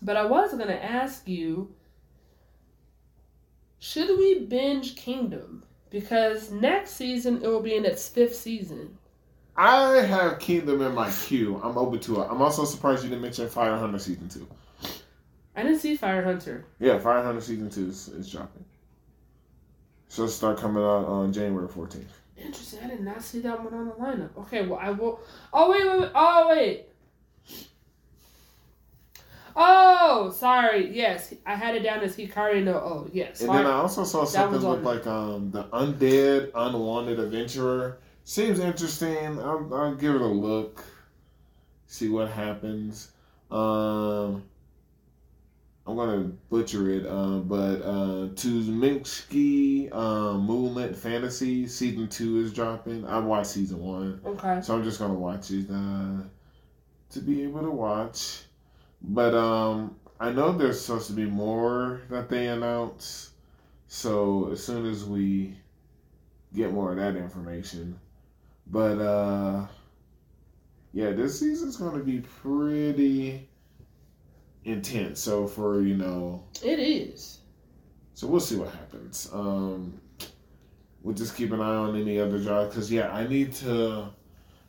[0.00, 1.74] but I was gonna ask you,
[3.78, 5.62] should we binge Kingdom?
[5.90, 8.96] Because next season it will be in its fifth season.
[9.56, 11.60] I have Kingdom in my queue.
[11.62, 12.28] I'm open to it.
[12.30, 14.46] I'm also surprised you didn't mention Fire Hunter season two.
[15.56, 16.64] I didn't see Fire Hunter.
[16.78, 18.64] Yeah, Fire Hunter season two is, is dropping.
[20.08, 22.04] So it'll start coming out on January 14th.
[22.36, 22.80] Interesting.
[22.82, 24.36] I did not see that one on the lineup.
[24.38, 25.20] Okay, well I will.
[25.52, 26.10] Oh wait, wait, wait.
[26.14, 26.86] Oh wait.
[29.56, 30.94] Oh, sorry.
[30.94, 32.74] Yes, I had it down as Hikari no.
[32.74, 33.40] Oh, yes.
[33.40, 37.98] And then I also saw something with, like um the undead, unwanted adventurer.
[38.30, 39.40] Seems interesting.
[39.40, 40.84] I'll, I'll give it a look.
[41.88, 43.10] See what happens.
[43.50, 44.44] Um,
[45.84, 47.08] I'm gonna butcher it.
[47.08, 53.04] Um, but uh, Tuzminski, um, Moonlit Fantasy season two is dropping.
[53.04, 54.20] I watched season one.
[54.24, 54.60] Okay.
[54.62, 56.22] So I'm just gonna watch it uh,
[57.10, 58.44] to be able to watch.
[59.02, 63.32] But um, I know there's supposed to be more that they announce.
[63.88, 65.56] So as soon as we
[66.54, 67.98] get more of that information,
[68.66, 69.66] but uh,
[70.92, 73.48] yeah, this season's gonna be pretty
[74.64, 75.20] intense.
[75.20, 77.38] So for you know, It is.
[78.14, 79.28] so we'll see what happens.
[79.32, 80.00] Um,
[81.02, 84.08] we'll just keep an eye on any other jobs because yeah, I need to.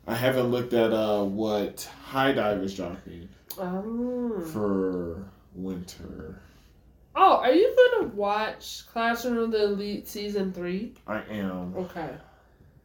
[0.06, 3.28] I haven't looked at uh what HIDIVE is dropping
[3.58, 4.40] Oh.
[4.52, 5.24] for
[5.54, 6.40] winter.
[7.14, 10.94] Oh, are you gonna watch Classroom of the Elite season three?
[11.06, 11.74] I am.
[11.76, 12.08] Okay.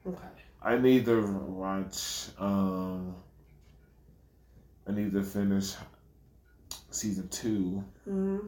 [0.05, 0.27] Okay.
[0.67, 2.27] I need to watch.
[2.37, 3.15] Um,
[4.85, 5.75] I need to finish
[6.91, 7.85] season two.
[8.03, 8.39] hmm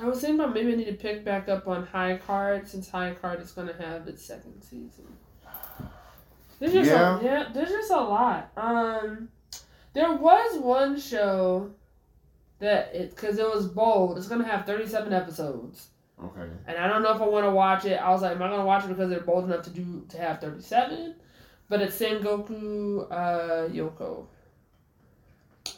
[0.00, 2.88] I was thinking about maybe I need to pick back up on High Card since
[2.88, 5.06] High Card is gonna have its second season.
[6.60, 7.18] There's just Yeah.
[7.18, 8.50] a, yeah, there's just a lot.
[8.56, 9.28] Um,
[9.92, 11.72] there was one show
[12.60, 14.18] that it because it was bold.
[14.18, 15.88] It's gonna have 37 episodes.
[16.24, 16.50] Okay.
[16.66, 17.96] and I don't know if I want to watch it.
[17.96, 20.18] I was like, am I gonna watch it because they're bold enough to do to
[20.18, 21.14] have thirty seven?
[21.68, 24.26] But it's Sengoku uh, Yoko.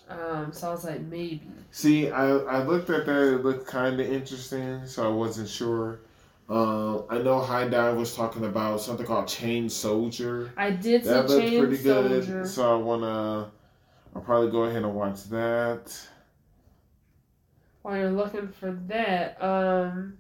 [0.09, 1.43] Um, so I was like, maybe.
[1.71, 3.35] See, I I looked at that.
[3.35, 6.01] It looked kind of interesting, so I wasn't sure.
[6.49, 10.53] Um, I know HIDIVE was talking about something called Chain Soldier.
[10.57, 12.47] I did see That looked Chain pretty good.
[12.47, 13.51] So I wanna.
[14.15, 16.01] I'll probably go ahead and watch that.
[17.83, 20.19] While you're looking for that, um.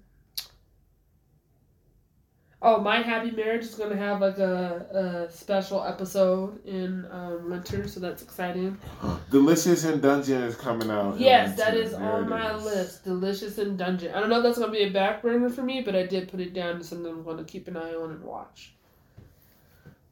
[2.63, 7.87] Oh, My Happy Marriage is gonna have like a, a special episode in um, winter,
[7.87, 8.79] so that's exciting.
[9.31, 11.21] Delicious in Dungeon is coming out.
[11.21, 12.65] Yes, that is There on my is.
[12.65, 13.05] list.
[13.05, 14.15] Delicious and Dungeon.
[14.15, 16.29] I don't know if that's gonna be a back burner for me, but I did
[16.29, 18.73] put it down to something I'm gonna keep an eye on and watch.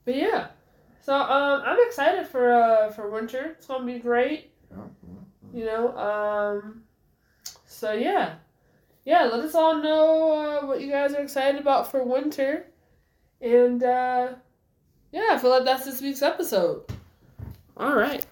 [0.04, 0.48] But yeah,
[1.00, 3.56] so um, I'm excited for uh for winter.
[3.56, 4.50] It's gonna be great.
[4.70, 4.82] Yeah.
[5.54, 5.96] You know.
[5.96, 6.82] Um.
[7.66, 8.34] So yeah,
[9.04, 9.24] yeah.
[9.24, 12.66] Let us all know uh, what you guys are excited about for winter,
[13.40, 14.34] and uh,
[15.12, 16.84] yeah, I feel like that's this week's episode.
[17.76, 18.24] All right.